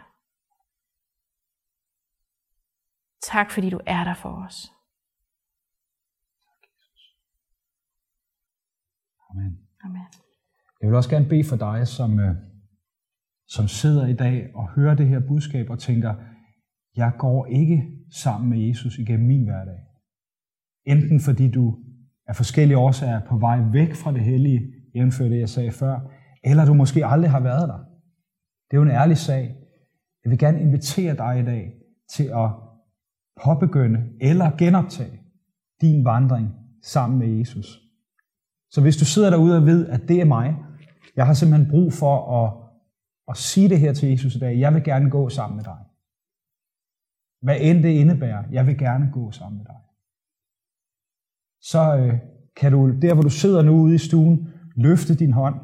Tak 3.23 3.51
fordi 3.51 3.71
du 3.71 3.81
er 3.87 4.05
der 4.05 4.15
for 4.15 4.45
os. 4.47 4.73
Amen. 9.31 9.59
Amen. 9.85 10.03
Jeg 10.81 10.89
vil 10.89 10.97
også 10.97 11.11
gerne 11.11 11.29
bede 11.29 11.45
for 11.45 11.57
dig, 11.57 11.89
som, 11.89 12.21
øh, 12.21 12.37
som 13.47 13.69
sidder 13.69 14.07
i 14.07 14.15
dag 14.15 14.51
og 14.55 14.71
hører 14.71 14.95
det 14.95 15.09
her 15.09 15.21
budskab 15.29 15.71
og 15.71 15.79
tænker, 15.79 16.15
jeg 16.97 17.13
går 17.19 17.47
ikke 17.47 17.83
sammen 18.13 18.51
med 18.51 18.59
Jesus 18.59 18.99
igennem 18.99 19.27
min 19.27 19.45
hverdag. 19.45 19.79
Enten 20.87 21.21
fordi 21.21 21.51
du 21.51 21.79
af 22.27 22.37
forskellige 22.37 22.79
årsager 22.79 23.21
på 23.29 23.39
vej 23.39 23.59
væk 23.73 23.95
fra 23.95 24.13
det 24.13 24.25
hellige, 24.25 24.73
jævnfør 24.95 25.29
det, 25.29 25.39
jeg 25.39 25.49
sagde 25.49 25.73
før, 25.73 26.01
eller 26.45 26.65
du 26.65 26.75
måske 26.75 27.07
aldrig 27.07 27.31
har 27.31 27.41
været 27.41 27.69
der. 27.69 27.79
Det 28.71 28.77
er 28.77 28.77
jo 28.77 28.83
en 28.83 28.91
ærlig 28.91 29.17
sag. 29.17 29.57
Jeg 30.25 30.31
vil 30.31 30.39
gerne 30.39 30.61
invitere 30.61 31.17
dig 31.17 31.41
i 31.41 31.45
dag 31.45 31.73
til 32.15 32.25
at 32.25 32.68
påbegynde 33.45 34.05
eller 34.21 34.51
genoptage 34.59 35.21
din 35.81 36.05
vandring 36.05 36.49
sammen 36.83 37.19
med 37.19 37.39
Jesus. 37.39 37.81
Så 38.71 38.81
hvis 38.81 38.97
du 38.97 39.05
sidder 39.05 39.31
derude 39.31 39.57
og 39.57 39.67
ved, 39.67 39.89
at 39.89 40.09
det 40.09 40.21
er 40.21 40.25
mig, 40.25 40.57
jeg 41.17 41.27
har 41.27 41.35
simpelthen 41.35 41.71
brug 41.71 41.93
for 41.93 42.45
at, 42.45 42.53
at 43.29 43.37
sige 43.37 43.69
det 43.69 43.79
her 43.79 43.93
til 43.93 44.09
Jesus 44.09 44.35
i 44.35 44.39
dag. 44.39 44.59
Jeg 44.59 44.75
vil 44.75 44.85
gerne 44.85 45.11
gå 45.11 45.29
sammen 45.29 45.57
med 45.57 45.65
dig. 45.65 45.77
Hvad 47.43 47.57
end 47.61 47.83
det 47.83 47.89
indebærer, 47.89 48.45
jeg 48.51 48.67
vil 48.67 48.79
gerne 48.79 49.11
gå 49.13 49.31
sammen 49.31 49.59
med 49.59 49.67
dig. 49.67 49.81
Så 51.61 51.97
øh, 51.97 52.15
kan 52.57 52.73
du, 52.73 53.01
der 53.03 53.15
hvor 53.15 53.23
du 53.23 53.31
sidder 53.31 53.63
nu 53.63 53.73
ude 53.73 53.95
i 53.95 53.99
stuen, 53.99 54.49
løfte 54.77 55.15
din 55.15 55.33
hånd. 55.33 55.55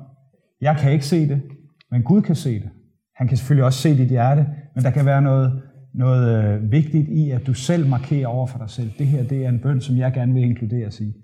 Jeg 0.61 0.77
kan 0.77 0.93
ikke 0.93 1.07
se 1.07 1.29
det, 1.29 1.43
men 1.91 2.03
Gud 2.03 2.23
kan 2.23 2.37
se 2.37 2.61
det. 2.61 2.71
Han 3.15 3.29
kan 3.29 3.37
selvfølgelig 3.37 3.65
også 3.65 3.79
se 3.79 3.97
dit 3.97 4.09
hjerte, 4.09 4.47
men 4.75 4.85
der 4.85 4.91
kan 4.91 5.07
være 5.07 5.23
noget, 5.23 5.63
noget 5.95 6.45
øh, 6.45 6.73
vigtigt 6.73 7.09
i, 7.09 7.31
at 7.31 7.47
du 7.47 7.55
selv 7.55 7.89
markerer 7.89 8.27
over 8.27 8.47
for 8.47 8.59
dig 8.59 8.71
selv. 8.71 8.93
Det 8.99 9.07
her 9.07 9.23
det 9.23 9.45
er 9.45 9.49
en 9.49 9.61
bøn, 9.61 9.81
som 9.81 9.97
jeg 9.97 10.13
gerne 10.13 10.35
vil 10.35 10.43
inkludere 10.43 10.91
i. 11.01 11.15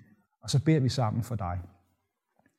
Og 0.43 0.51
så 0.51 0.65
beder 0.65 0.81
vi 0.81 0.89
sammen 0.89 1.23
for 1.23 1.35
dig. 1.35 1.59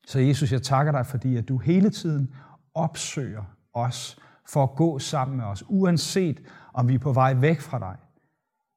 Så 0.08 0.20
Jesus, 0.20 0.52
jeg 0.52 0.62
takker 0.62 0.92
dig, 0.92 1.06
fordi 1.06 1.38
at 1.38 1.50
du 1.50 1.58
hele 1.58 1.90
tiden 1.90 2.34
opsøger 2.74 3.44
os 3.74 4.20
for 4.50 4.64
at 4.64 4.76
gå 4.76 5.00
sammen 5.00 5.38
med 5.38 5.46
os, 5.46 5.64
uanset 5.68 6.42
om 6.74 6.88
vi 6.88 6.94
er 6.94 7.00
på 7.00 7.14
vej 7.14 7.34
væk 7.34 7.60
fra 7.60 7.80
dig, 7.80 7.96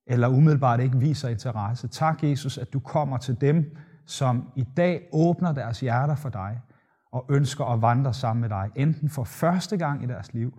eller 0.06 0.28
umiddelbart 0.28 0.80
ikke 0.80 0.98
viser 0.98 1.28
interesse. 1.28 1.88
Tak, 1.88 2.22
Jesus, 2.22 2.58
at 2.58 2.72
du 2.72 2.80
kommer 2.80 3.18
til 3.18 3.40
dem, 3.40 3.76
som 4.06 4.48
i 4.56 4.64
dag 4.76 5.08
åbner 5.12 5.52
deres 5.52 5.80
hjerter 5.80 6.14
for 6.14 6.28
dig, 6.28 6.60
og 7.12 7.26
ønsker 7.30 7.64
at 7.64 7.82
vandre 7.82 8.14
sammen 8.14 8.40
med 8.40 8.48
dig, 8.48 8.70
enten 8.76 9.08
for 9.08 9.24
første 9.24 9.76
gang 9.76 10.04
i 10.04 10.06
deres 10.06 10.34
liv, 10.34 10.58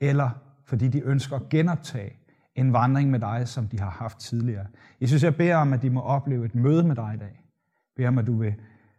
eller 0.00 0.30
fordi 0.70 0.88
de 0.88 1.00
ønsker 1.00 1.36
at 1.36 1.48
genoptage 1.48 2.12
en 2.54 2.72
vandring 2.72 3.10
med 3.10 3.20
dig, 3.20 3.48
som 3.48 3.68
de 3.68 3.78
har 3.80 3.90
haft 3.90 4.18
tidligere. 4.18 4.66
Jeg 5.00 5.08
synes, 5.08 5.22
jeg 5.22 5.36
beder 5.36 5.56
om, 5.56 5.72
at 5.72 5.82
de 5.82 5.90
må 5.90 6.00
opleve 6.00 6.46
et 6.46 6.54
møde 6.54 6.82
med 6.86 6.96
dig 6.96 7.12
i 7.14 7.18
dag. 7.18 7.34
Jeg 7.34 7.92
beder 7.96 8.08
om, 8.08 8.18
at 8.18 8.26
du 8.26 8.36
vil 8.36 8.54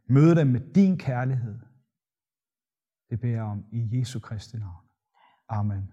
møde 0.08 0.36
dem 0.36 0.48
med 0.48 0.60
din 0.76 0.98
kærlighed. 0.98 1.60
Det 3.10 3.20
beder 3.20 3.34
jeg 3.34 3.44
om 3.44 3.64
i 3.72 4.00
Jesu 4.00 4.20
Kristi 4.20 4.58
navn. 4.58 4.86
Amen. 5.50 5.92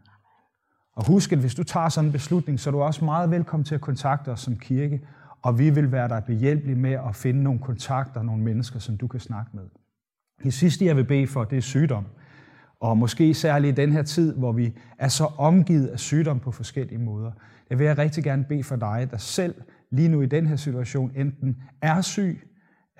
Og 0.93 1.07
husk, 1.07 1.33
at 1.33 1.39
hvis 1.39 1.55
du 1.55 1.65
tager 1.65 1.89
sådan 1.89 2.09
en 2.09 2.13
beslutning, 2.13 2.61
så 2.61 2.71
er 2.71 2.73
du 2.73 2.81
også 2.81 3.05
meget 3.05 3.31
velkommen 3.31 3.65
til 3.65 3.75
at 3.75 3.81
kontakte 3.81 4.29
os 4.29 4.41
som 4.41 4.57
kirke, 4.57 5.07
og 5.43 5.59
vi 5.59 5.71
vil 5.71 5.93
være 5.93 6.09
dig 6.09 6.25
behjælpelige 6.25 6.77
med 6.77 6.93
at 6.93 7.17
finde 7.17 7.43
nogle 7.43 7.61
kontakter, 7.61 8.23
nogle 8.23 8.43
mennesker, 8.43 8.79
som 8.79 8.97
du 8.97 9.07
kan 9.07 9.21
snakke 9.21 9.51
med. 9.55 9.69
Det 10.43 10.55
sidste, 10.55 10.85
jeg 10.85 10.97
vil 10.97 11.05
bede 11.05 11.27
for, 11.27 11.45
det 11.45 11.59
er 11.59 11.63
sygdom. 11.63 12.05
Og 12.81 12.99
måske 12.99 13.35
særligt 13.35 13.79
i 13.79 13.83
den 13.83 13.93
her 13.93 14.03
tid, 14.03 14.35
hvor 14.35 14.53
vi 14.53 14.73
er 14.99 15.09
så 15.09 15.25
omgivet 15.25 15.87
af 15.87 15.99
sygdom 15.99 16.41
på 16.41 16.51
forskellige 16.51 16.99
måder. 16.99 17.31
Det 17.69 17.79
vil 17.79 17.87
jeg 17.87 17.99
rigtig 17.99 18.25
gerne 18.25 18.45
bede 18.45 18.65
for 18.65 18.77
dig, 18.77 19.09
der 19.11 19.17
selv 19.17 19.55
lige 19.91 20.09
nu 20.09 20.23
i 20.23 20.27
den 20.27 20.47
her 20.47 20.57
situation 20.57 21.13
enten 21.17 21.57
er 21.83 22.01
syg, 22.01 22.49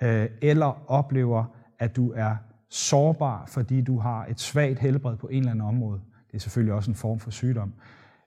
øh, 0.01 0.27
eller 0.41 0.91
oplever, 0.91 1.45
at 1.79 1.95
du 1.95 2.11
er 2.15 2.35
sårbar, 2.69 3.45
fordi 3.47 3.81
du 3.81 3.99
har 3.99 4.25
et 4.25 4.39
svagt 4.39 4.79
helbred 4.79 5.17
på 5.17 5.27
en 5.27 5.37
eller 5.37 5.51
anden 5.51 5.65
område. 5.65 5.99
Det 6.27 6.35
er 6.35 6.39
selvfølgelig 6.39 6.73
også 6.73 6.91
en 6.91 6.95
form 6.95 7.19
for 7.19 7.31
sygdom. 7.31 7.73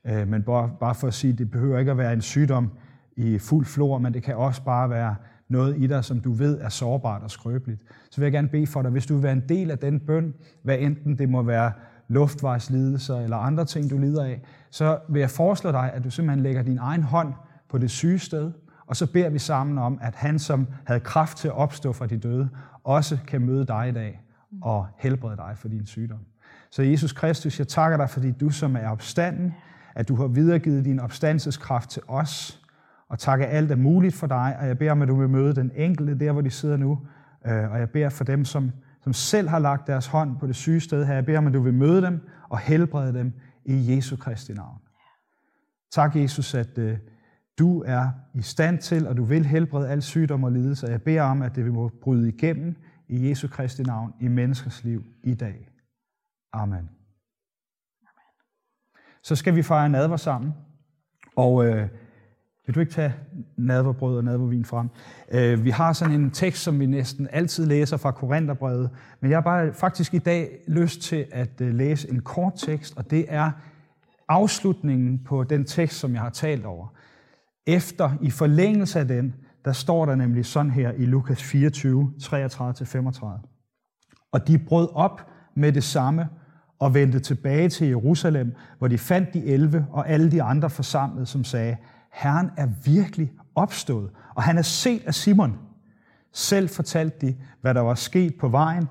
Øh, 0.06 0.28
men 0.28 0.42
bare, 0.42 0.70
bare 0.80 0.94
for 0.94 1.06
at 1.06 1.14
sige, 1.14 1.32
det 1.32 1.50
behøver 1.50 1.78
ikke 1.78 1.90
at 1.90 1.98
være 1.98 2.12
en 2.12 2.20
sygdom 2.20 2.70
i 3.16 3.38
fuld 3.38 3.66
flor, 3.66 3.98
men 3.98 4.14
det 4.14 4.22
kan 4.22 4.36
også 4.36 4.64
bare 4.64 4.90
være 4.90 5.16
noget 5.52 5.76
i 5.78 5.86
dig, 5.86 6.04
som 6.04 6.20
du 6.20 6.32
ved 6.32 6.60
er 6.60 6.68
sårbart 6.68 7.22
og 7.22 7.30
skrøbeligt. 7.30 7.82
Så 8.10 8.20
vil 8.20 8.24
jeg 8.24 8.32
gerne 8.32 8.48
bede 8.48 8.66
for 8.66 8.82
dig, 8.82 8.90
hvis 8.90 9.06
du 9.06 9.14
vil 9.14 9.22
være 9.22 9.32
en 9.32 9.44
del 9.48 9.70
af 9.70 9.78
den 9.78 10.00
bøn, 10.00 10.34
hvad 10.62 10.78
enten 10.78 11.18
det 11.18 11.28
må 11.28 11.42
være 11.42 11.72
luftvejslidelser 12.08 13.20
eller 13.20 13.36
andre 13.36 13.64
ting, 13.64 13.90
du 13.90 13.98
lider 13.98 14.24
af, 14.24 14.42
så 14.70 14.98
vil 15.08 15.20
jeg 15.20 15.30
foreslå 15.30 15.72
dig, 15.72 15.90
at 15.94 16.04
du 16.04 16.10
simpelthen 16.10 16.42
lægger 16.42 16.62
din 16.62 16.78
egen 16.78 17.02
hånd 17.02 17.34
på 17.68 17.78
det 17.78 17.90
syge 17.90 18.18
sted, 18.18 18.52
og 18.86 18.96
så 18.96 19.12
beder 19.12 19.28
vi 19.28 19.38
sammen 19.38 19.78
om, 19.78 19.98
at 20.02 20.14
han, 20.14 20.38
som 20.38 20.66
havde 20.84 21.00
kraft 21.00 21.38
til 21.38 21.48
at 21.48 21.54
opstå 21.54 21.92
fra 21.92 22.06
de 22.06 22.18
døde, 22.18 22.48
også 22.84 23.18
kan 23.26 23.46
møde 23.46 23.66
dig 23.66 23.88
i 23.88 23.92
dag 23.92 24.22
og 24.62 24.86
helbrede 24.98 25.36
dig 25.36 25.52
for 25.56 25.68
din 25.68 25.86
sygdom. 25.86 26.18
Så 26.70 26.82
Jesus 26.82 27.12
Kristus, 27.12 27.58
jeg 27.58 27.68
takker 27.68 27.96
dig, 27.96 28.10
fordi 28.10 28.30
du 28.30 28.50
som 28.50 28.76
er 28.76 28.88
opstanden, 28.88 29.54
at 29.94 30.08
du 30.08 30.16
har 30.16 30.26
videregivet 30.26 30.84
din 30.84 31.00
opstandelseskraft 31.00 31.90
til 31.90 32.02
os, 32.08 32.61
og 33.12 33.18
tak, 33.18 33.40
at 33.40 33.48
alt 33.56 33.70
er 33.70 33.76
muligt 33.76 34.14
for 34.14 34.26
dig, 34.26 34.56
og 34.60 34.66
jeg 34.66 34.78
beder 34.78 34.92
om, 34.92 35.02
at 35.02 35.08
du 35.08 35.14
vil 35.14 35.28
møde 35.28 35.54
den 35.54 35.70
enkelte 35.74 36.18
der, 36.18 36.32
hvor 36.32 36.40
de 36.40 36.50
sidder 36.50 36.76
nu, 36.76 36.98
øh, 37.46 37.70
og 37.70 37.78
jeg 37.78 37.90
beder 37.90 38.08
for 38.08 38.24
dem, 38.24 38.44
som, 38.44 38.70
som 39.00 39.12
selv 39.12 39.48
har 39.48 39.58
lagt 39.58 39.86
deres 39.86 40.06
hånd 40.06 40.38
på 40.38 40.46
det 40.46 40.56
syge 40.56 40.80
sted 40.80 41.04
her, 41.04 41.14
jeg 41.14 41.26
beder 41.26 41.38
om, 41.38 41.46
at 41.46 41.52
du 41.52 41.62
vil 41.62 41.74
møde 41.74 42.02
dem 42.02 42.28
og 42.48 42.58
helbrede 42.58 43.14
dem 43.14 43.32
i 43.64 43.94
Jesu 43.94 44.16
Kristi 44.16 44.52
navn. 44.52 44.78
Tak, 45.90 46.16
Jesus, 46.16 46.54
at 46.54 46.78
øh, 46.78 46.98
du 47.58 47.82
er 47.86 48.10
i 48.34 48.42
stand 48.42 48.78
til, 48.78 49.08
og 49.08 49.16
du 49.16 49.24
vil 49.24 49.46
helbrede 49.46 49.88
al 49.88 50.02
sygdom 50.02 50.44
og 50.44 50.52
lidelse. 50.52 50.86
Jeg 50.86 51.02
beder 51.02 51.22
om, 51.22 51.42
at 51.42 51.56
det 51.56 51.64
vil 51.64 51.72
må 51.72 51.90
bryde 52.02 52.28
igennem 52.28 52.76
i 53.08 53.28
Jesu 53.28 53.48
Kristi 53.48 53.82
navn 53.82 54.14
i 54.20 54.28
menneskers 54.28 54.84
liv 54.84 55.04
i 55.24 55.34
dag. 55.34 55.68
Amen. 56.52 56.90
Så 59.22 59.36
skal 59.36 59.54
vi 59.54 59.62
fejre 59.62 59.88
nadver 59.88 60.16
sammen. 60.16 60.52
Og 61.36 61.66
øh, 61.66 61.88
vil 62.66 62.74
du 62.74 62.80
ikke 62.80 62.92
tage 62.92 63.14
nadverbrød 63.56 64.16
og 64.16 64.24
nadvervin 64.24 64.64
frem? 64.64 64.88
Øh, 65.32 65.64
vi 65.64 65.70
har 65.70 65.92
sådan 65.92 66.14
en 66.14 66.30
tekst, 66.30 66.62
som 66.62 66.80
vi 66.80 66.86
næsten 66.86 67.28
altid 67.32 67.66
læser 67.66 67.96
fra 67.96 68.10
Korintherbrevet, 68.10 68.90
men 69.20 69.30
jeg 69.30 69.36
har 69.36 69.42
bare 69.42 69.74
faktisk 69.74 70.14
i 70.14 70.18
dag 70.18 70.48
lyst 70.68 71.02
til 71.02 71.26
at 71.32 71.60
øh, 71.60 71.74
læse 71.74 72.10
en 72.10 72.20
kort 72.20 72.52
tekst, 72.56 72.96
og 72.96 73.10
det 73.10 73.24
er 73.28 73.50
afslutningen 74.28 75.20
på 75.24 75.44
den 75.44 75.64
tekst, 75.64 75.98
som 75.98 76.14
jeg 76.14 76.20
har 76.20 76.30
talt 76.30 76.66
over. 76.66 76.86
Efter, 77.66 78.10
i 78.20 78.30
forlængelse 78.30 79.00
af 79.00 79.08
den, 79.08 79.34
der 79.64 79.72
står 79.72 80.06
der 80.06 80.14
nemlig 80.14 80.46
sådan 80.46 80.70
her 80.70 80.92
i 80.92 81.04
Lukas 81.04 81.42
24, 81.42 82.12
33-35. 82.22 84.28
Og 84.32 84.48
de 84.48 84.58
brød 84.58 84.88
op 84.94 85.20
med 85.56 85.72
det 85.72 85.84
samme 85.84 86.28
og 86.78 86.94
vendte 86.94 87.20
tilbage 87.20 87.68
til 87.68 87.86
Jerusalem, 87.86 88.54
hvor 88.78 88.88
de 88.88 88.98
fandt 88.98 89.34
de 89.34 89.44
elve 89.44 89.86
og 89.90 90.08
alle 90.08 90.30
de 90.30 90.42
andre 90.42 90.70
forsamlede, 90.70 91.26
som 91.26 91.44
sagde, 91.44 91.76
Herren 92.12 92.50
er 92.56 92.66
virkelig 92.84 93.32
opstået, 93.54 94.10
og 94.34 94.42
han 94.42 94.58
er 94.58 94.62
set 94.62 95.02
af 95.06 95.14
Simon. 95.14 95.58
Selv 96.32 96.68
fortalte 96.68 97.26
de, 97.26 97.36
hvad 97.60 97.74
der 97.74 97.80
var 97.80 97.94
sket 97.94 98.34
på 98.40 98.48
vejen, 98.48 98.88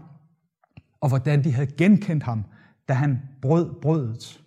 og 1.02 1.10
hvordan 1.10 1.44
de 1.44 1.54
havde 1.54 1.72
genkendt 1.72 2.24
ham, 2.24 2.46
da 2.88 2.94
han 2.94 3.22
brød 3.42 3.82
brødet. 3.82 4.42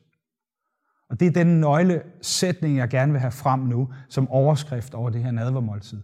Og 1.10 1.20
det 1.20 1.28
er 1.28 1.32
den 1.32 1.60
nøglesætning, 1.60 2.76
jeg 2.76 2.88
gerne 2.88 3.12
vil 3.12 3.20
have 3.20 3.30
frem 3.30 3.60
nu, 3.60 3.88
som 4.08 4.28
overskrift 4.28 4.94
over 4.94 5.10
det 5.10 5.22
her 5.22 5.30
nadvermåltid. 5.30 6.02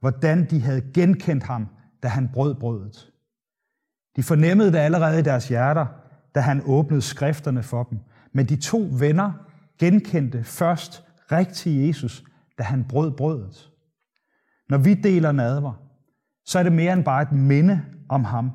Hvordan 0.00 0.50
de 0.50 0.60
havde 0.60 0.80
genkendt 0.94 1.44
ham, 1.44 1.68
da 2.02 2.08
han 2.08 2.30
brød 2.32 2.54
brødet. 2.54 3.10
De 4.16 4.22
fornemmede 4.22 4.72
det 4.72 4.78
allerede 4.78 5.18
i 5.18 5.22
deres 5.22 5.48
hjerter, 5.48 5.86
da 6.34 6.40
han 6.40 6.62
åbnede 6.64 7.02
skrifterne 7.02 7.62
for 7.62 7.82
dem. 7.82 7.98
Men 8.32 8.46
de 8.46 8.56
to 8.56 8.88
venner 8.92 9.32
genkendte 9.78 10.44
først 10.44 11.07
rigtig 11.32 11.88
Jesus, 11.88 12.24
da 12.58 12.62
han 12.62 12.84
brød 12.88 13.10
brødet. 13.16 13.70
Når 14.68 14.78
vi 14.78 14.94
deler 14.94 15.32
nadver, 15.32 15.72
så 16.44 16.58
er 16.58 16.62
det 16.62 16.72
mere 16.72 16.92
end 16.92 17.04
bare 17.04 17.22
et 17.22 17.32
minde 17.32 17.82
om 18.08 18.24
ham, 18.24 18.50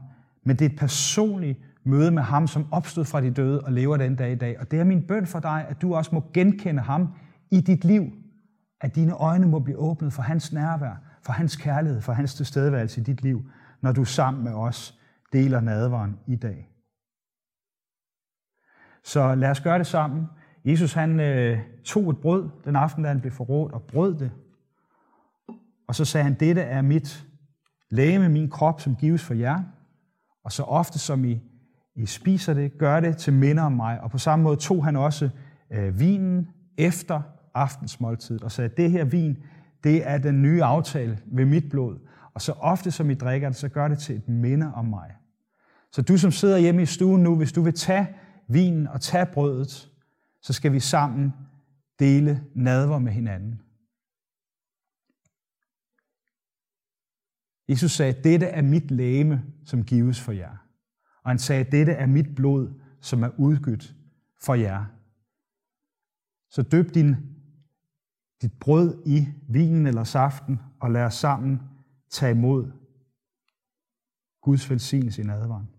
men 0.46 0.56
det 0.56 0.66
er 0.66 0.70
et 0.70 0.80
personligt 0.80 1.60
møde 1.86 2.12
med 2.12 2.24
ham, 2.24 2.48
som 2.48 2.74
opstod 2.74 3.06
fra 3.06 3.22
de 3.22 3.32
døde 3.32 3.62
og 3.62 3.72
lever 3.72 3.98
den 3.98 4.16
dag 4.16 4.32
i 4.32 4.36
dag. 4.36 4.60
Og 4.60 4.72
det 4.72 4.80
er 4.80 4.84
min 4.84 5.08
bøn 5.08 5.26
for 5.26 5.40
dig, 5.40 5.66
at 5.70 5.82
du 5.82 5.96
også 5.96 6.16
må 6.16 6.24
genkende 6.34 6.82
ham 6.82 7.14
i 7.52 7.62
dit 7.62 7.86
liv. 7.86 8.04
At 8.82 8.96
dine 8.96 9.14
øjne 9.14 9.48
må 9.48 9.60
blive 9.60 9.78
åbnet 9.78 10.14
for 10.14 10.22
hans 10.22 10.54
nærvær, 10.54 11.02
for 11.22 11.34
hans 11.34 11.56
kærlighed, 11.56 12.02
for 12.02 12.14
hans 12.14 12.36
tilstedeværelse 12.36 13.02
i 13.02 13.04
dit 13.04 13.22
liv, 13.22 13.50
når 13.82 13.92
du 13.92 14.06
sammen 14.06 14.44
med 14.44 14.54
os 14.54 15.00
deler 15.34 15.62
nadveren 15.62 16.20
i 16.28 16.36
dag. 16.36 16.70
Så 19.04 19.36
lad 19.36 19.50
os 19.50 19.62
gøre 19.62 19.78
det 19.78 19.88
sammen. 19.88 20.28
Jesus 20.66 20.94
han 20.94 21.20
øh, 21.20 21.60
tog 21.84 22.10
et 22.10 22.18
brød 22.18 22.50
den 22.66 22.76
aften, 22.76 23.04
da 23.04 23.10
han 23.10 23.20
blev 23.20 23.32
forrådt, 23.32 23.74
og 23.74 23.82
brød 23.82 24.16
det. 24.16 24.32
Og 25.88 25.96
så 25.96 26.06
sagde 26.06 26.24
han, 26.24 26.34
dette 26.34 26.62
er 26.62 26.82
mit 26.82 27.26
læge 27.90 28.30
min 28.30 28.50
krop, 28.50 28.82
som 28.82 28.96
gives 28.96 29.24
for 29.24 29.34
jer. 29.34 29.60
Og 30.44 30.52
så 30.52 30.64
ofte 30.64 31.00
som 31.00 31.26
I 31.26 31.42
i 31.96 32.06
spiser 32.06 32.54
det, 32.54 32.78
gør 32.78 33.00
det 33.00 33.18
til 33.18 33.34
minder 33.34 33.64
om 33.64 33.72
mig. 33.72 34.02
Og 34.02 34.12
på 34.12 34.18
samme 34.18 34.44
måde 34.44 34.58
tog 34.58 34.86
han 34.86 34.96
også 34.96 35.30
øh, 35.72 36.00
vinen 36.00 36.48
efter 36.78 37.22
aftensmåltidet 37.54 38.44
og 38.44 38.52
sagde, 38.52 38.70
det 38.78 38.92
her 38.92 39.06
vin, 39.06 39.38
det 39.84 40.10
er 40.10 40.18
den 40.18 40.42
nye 40.42 40.64
aftale 40.64 41.20
ved 41.26 41.46
mit 41.46 41.70
blod. 41.70 41.98
Og 42.34 42.42
så 42.42 42.52
ofte 42.52 42.92
som 42.92 43.10
I 43.10 43.14
drikker 43.14 43.50
det, 43.50 43.58
så 43.58 43.70
gør 43.70 43.88
det 43.88 44.00
til 44.00 44.16
et 44.16 44.30
minde 44.30 44.72
om 44.76 44.86
mig. 44.86 45.12
Så 45.92 46.02
du 46.02 46.18
som 46.18 46.32
sidder 46.32 46.58
hjemme 46.58 46.82
i 46.82 46.86
stuen 46.86 47.24
nu, 47.24 47.36
hvis 47.36 47.52
du 47.52 47.62
vil 47.62 47.74
tage 47.74 48.08
vinen 48.48 48.88
og 48.88 49.02
tage 49.02 49.26
brødet, 49.26 49.90
så 50.44 50.54
skal 50.54 50.72
vi 50.72 50.80
sammen 50.80 51.34
dele 52.00 52.48
nadver 52.56 53.00
med 53.00 53.12
hinanden. 53.12 53.62
Jesus 57.70 57.92
sagde, 57.92 58.24
dette 58.24 58.46
er 58.46 58.62
mit 58.62 58.92
læme, 58.92 59.44
som 59.66 59.84
gives 59.84 60.22
for 60.22 60.32
jer. 60.32 60.58
Og 61.24 61.30
han 61.30 61.40
sagde, 61.40 61.64
dette 61.64 61.92
er 61.92 62.06
mit 62.06 62.36
blod, 62.36 62.82
som 63.02 63.24
er 63.24 63.30
udgydt 63.40 63.96
for 64.44 64.54
jer. 64.54 64.86
Så 66.50 66.62
døb 66.62 66.94
din, 66.94 67.16
dit 68.42 68.60
brød 68.60 69.04
i 69.06 69.28
vinen 69.50 69.88
eller 69.88 70.04
saften, 70.04 70.60
og 70.80 70.92
lad 70.92 71.04
os 71.04 71.14
sammen 71.14 71.60
tage 72.10 72.32
imod 72.32 72.72
Guds 74.42 74.70
velsignelse 74.70 75.22
i 75.22 75.26
nadvaren. 75.26 75.70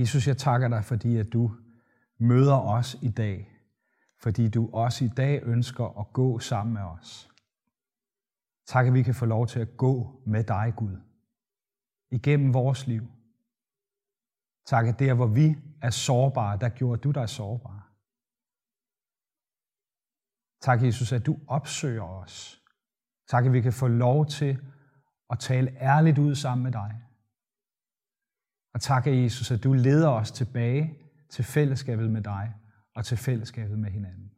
Jesus, 0.00 0.28
jeg 0.28 0.36
takker 0.36 0.68
dig, 0.68 0.84
fordi 0.84 1.16
at 1.16 1.32
du 1.32 1.56
møder 2.18 2.56
os 2.56 2.96
i 3.02 3.08
dag. 3.08 3.50
Fordi 4.18 4.48
du 4.48 4.70
også 4.72 5.04
i 5.04 5.08
dag 5.08 5.42
ønsker 5.42 6.00
at 6.00 6.12
gå 6.12 6.38
sammen 6.38 6.74
med 6.74 6.82
os. 6.82 7.30
Tak, 8.66 8.86
at 8.86 8.94
vi 8.94 9.02
kan 9.02 9.14
få 9.14 9.26
lov 9.26 9.46
til 9.46 9.60
at 9.60 9.76
gå 9.76 10.22
med 10.26 10.44
dig, 10.44 10.72
Gud. 10.76 10.96
Igennem 12.10 12.54
vores 12.54 12.86
liv. 12.86 13.02
Tak, 14.66 14.86
at 14.86 14.98
der, 14.98 15.14
hvor 15.14 15.26
vi 15.26 15.56
er 15.82 15.90
sårbare, 15.90 16.58
der 16.58 16.68
gjorde 16.68 17.00
du 17.00 17.10
dig 17.10 17.28
sårbare. 17.28 17.82
Tak, 20.60 20.82
Jesus, 20.82 21.12
at 21.12 21.26
du 21.26 21.38
opsøger 21.46 22.02
os. 22.02 22.62
Tak, 23.28 23.46
at 23.46 23.52
vi 23.52 23.60
kan 23.60 23.72
få 23.72 23.88
lov 23.88 24.26
til 24.26 24.58
at 25.30 25.38
tale 25.38 25.70
ærligt 25.80 26.18
ud 26.18 26.34
sammen 26.34 26.62
med 26.64 26.72
dig. 26.72 27.09
Og 28.74 28.80
tak, 28.80 29.06
Jesus, 29.06 29.50
at 29.50 29.64
du 29.64 29.72
leder 29.72 30.08
os 30.08 30.30
tilbage 30.30 30.98
til 31.30 31.44
fællesskabet 31.44 32.10
med 32.10 32.22
dig 32.22 32.54
og 32.94 33.04
til 33.04 33.16
fællesskabet 33.16 33.78
med 33.78 33.90
hinanden. 33.90 34.30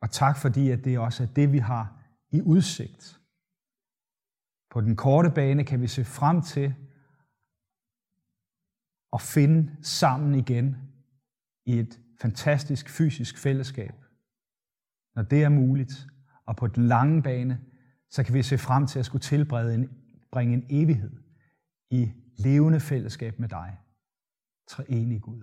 Og 0.00 0.10
tak, 0.10 0.36
fordi 0.36 0.70
at 0.70 0.84
det 0.84 0.98
også 0.98 1.22
er 1.22 1.26
det, 1.26 1.52
vi 1.52 1.58
har 1.58 2.04
i 2.30 2.42
udsigt. 2.42 3.20
På 4.70 4.80
den 4.80 4.96
korte 4.96 5.30
bane 5.30 5.64
kan 5.64 5.80
vi 5.80 5.86
se 5.86 6.04
frem 6.04 6.42
til 6.42 6.74
at 9.12 9.20
finde 9.20 9.76
sammen 9.82 10.34
igen 10.34 10.76
i 11.66 11.78
et 11.78 12.00
fantastisk 12.20 12.88
fysisk 12.88 13.38
fællesskab. 13.38 13.94
Når 15.14 15.22
det 15.22 15.44
er 15.44 15.48
muligt, 15.48 16.06
og 16.46 16.56
på 16.56 16.66
den 16.66 16.88
lange 16.88 17.22
bane, 17.22 17.60
så 18.10 18.24
kan 18.24 18.34
vi 18.34 18.42
se 18.42 18.58
frem 18.58 18.86
til 18.86 18.98
at 18.98 19.06
skulle 19.06 19.22
tilbringe 19.22 19.74
en, 19.74 19.90
bringe 20.32 20.54
en 20.54 20.66
evighed 20.70 21.10
i 21.90 22.12
levende 22.36 22.80
fællesskab 22.80 23.38
med 23.38 23.48
dig. 23.48 23.78
Treenig 24.68 25.22
Gud. 25.22 25.42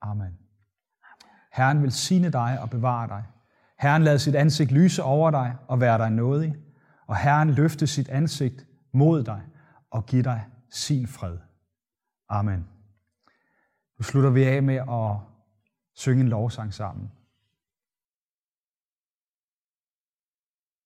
Amen. 0.00 0.38
Herren 1.52 1.82
vil 1.82 1.92
sine 1.92 2.32
dig 2.32 2.60
og 2.60 2.70
bevare 2.70 3.08
dig. 3.08 3.24
Herren 3.78 4.02
lader 4.02 4.18
sit 4.18 4.34
ansigt 4.34 4.72
lyse 4.72 5.02
over 5.02 5.30
dig 5.30 5.56
og 5.68 5.80
være 5.80 5.98
dig 5.98 6.10
nådig. 6.10 6.56
Og 7.06 7.16
Herren 7.16 7.50
løfte 7.50 7.86
sit 7.86 8.08
ansigt 8.08 8.66
mod 8.92 9.24
dig 9.24 9.42
og 9.90 10.06
give 10.06 10.22
dig 10.22 10.46
sin 10.70 11.06
fred. 11.06 11.38
Amen. 12.28 12.68
Nu 13.98 14.02
slutter 14.02 14.30
vi 14.30 14.44
af 14.44 14.62
med 14.62 14.76
at 14.76 15.16
synge 15.94 16.20
en 16.20 16.28
lovsang 16.28 16.74
sammen. 16.74 17.12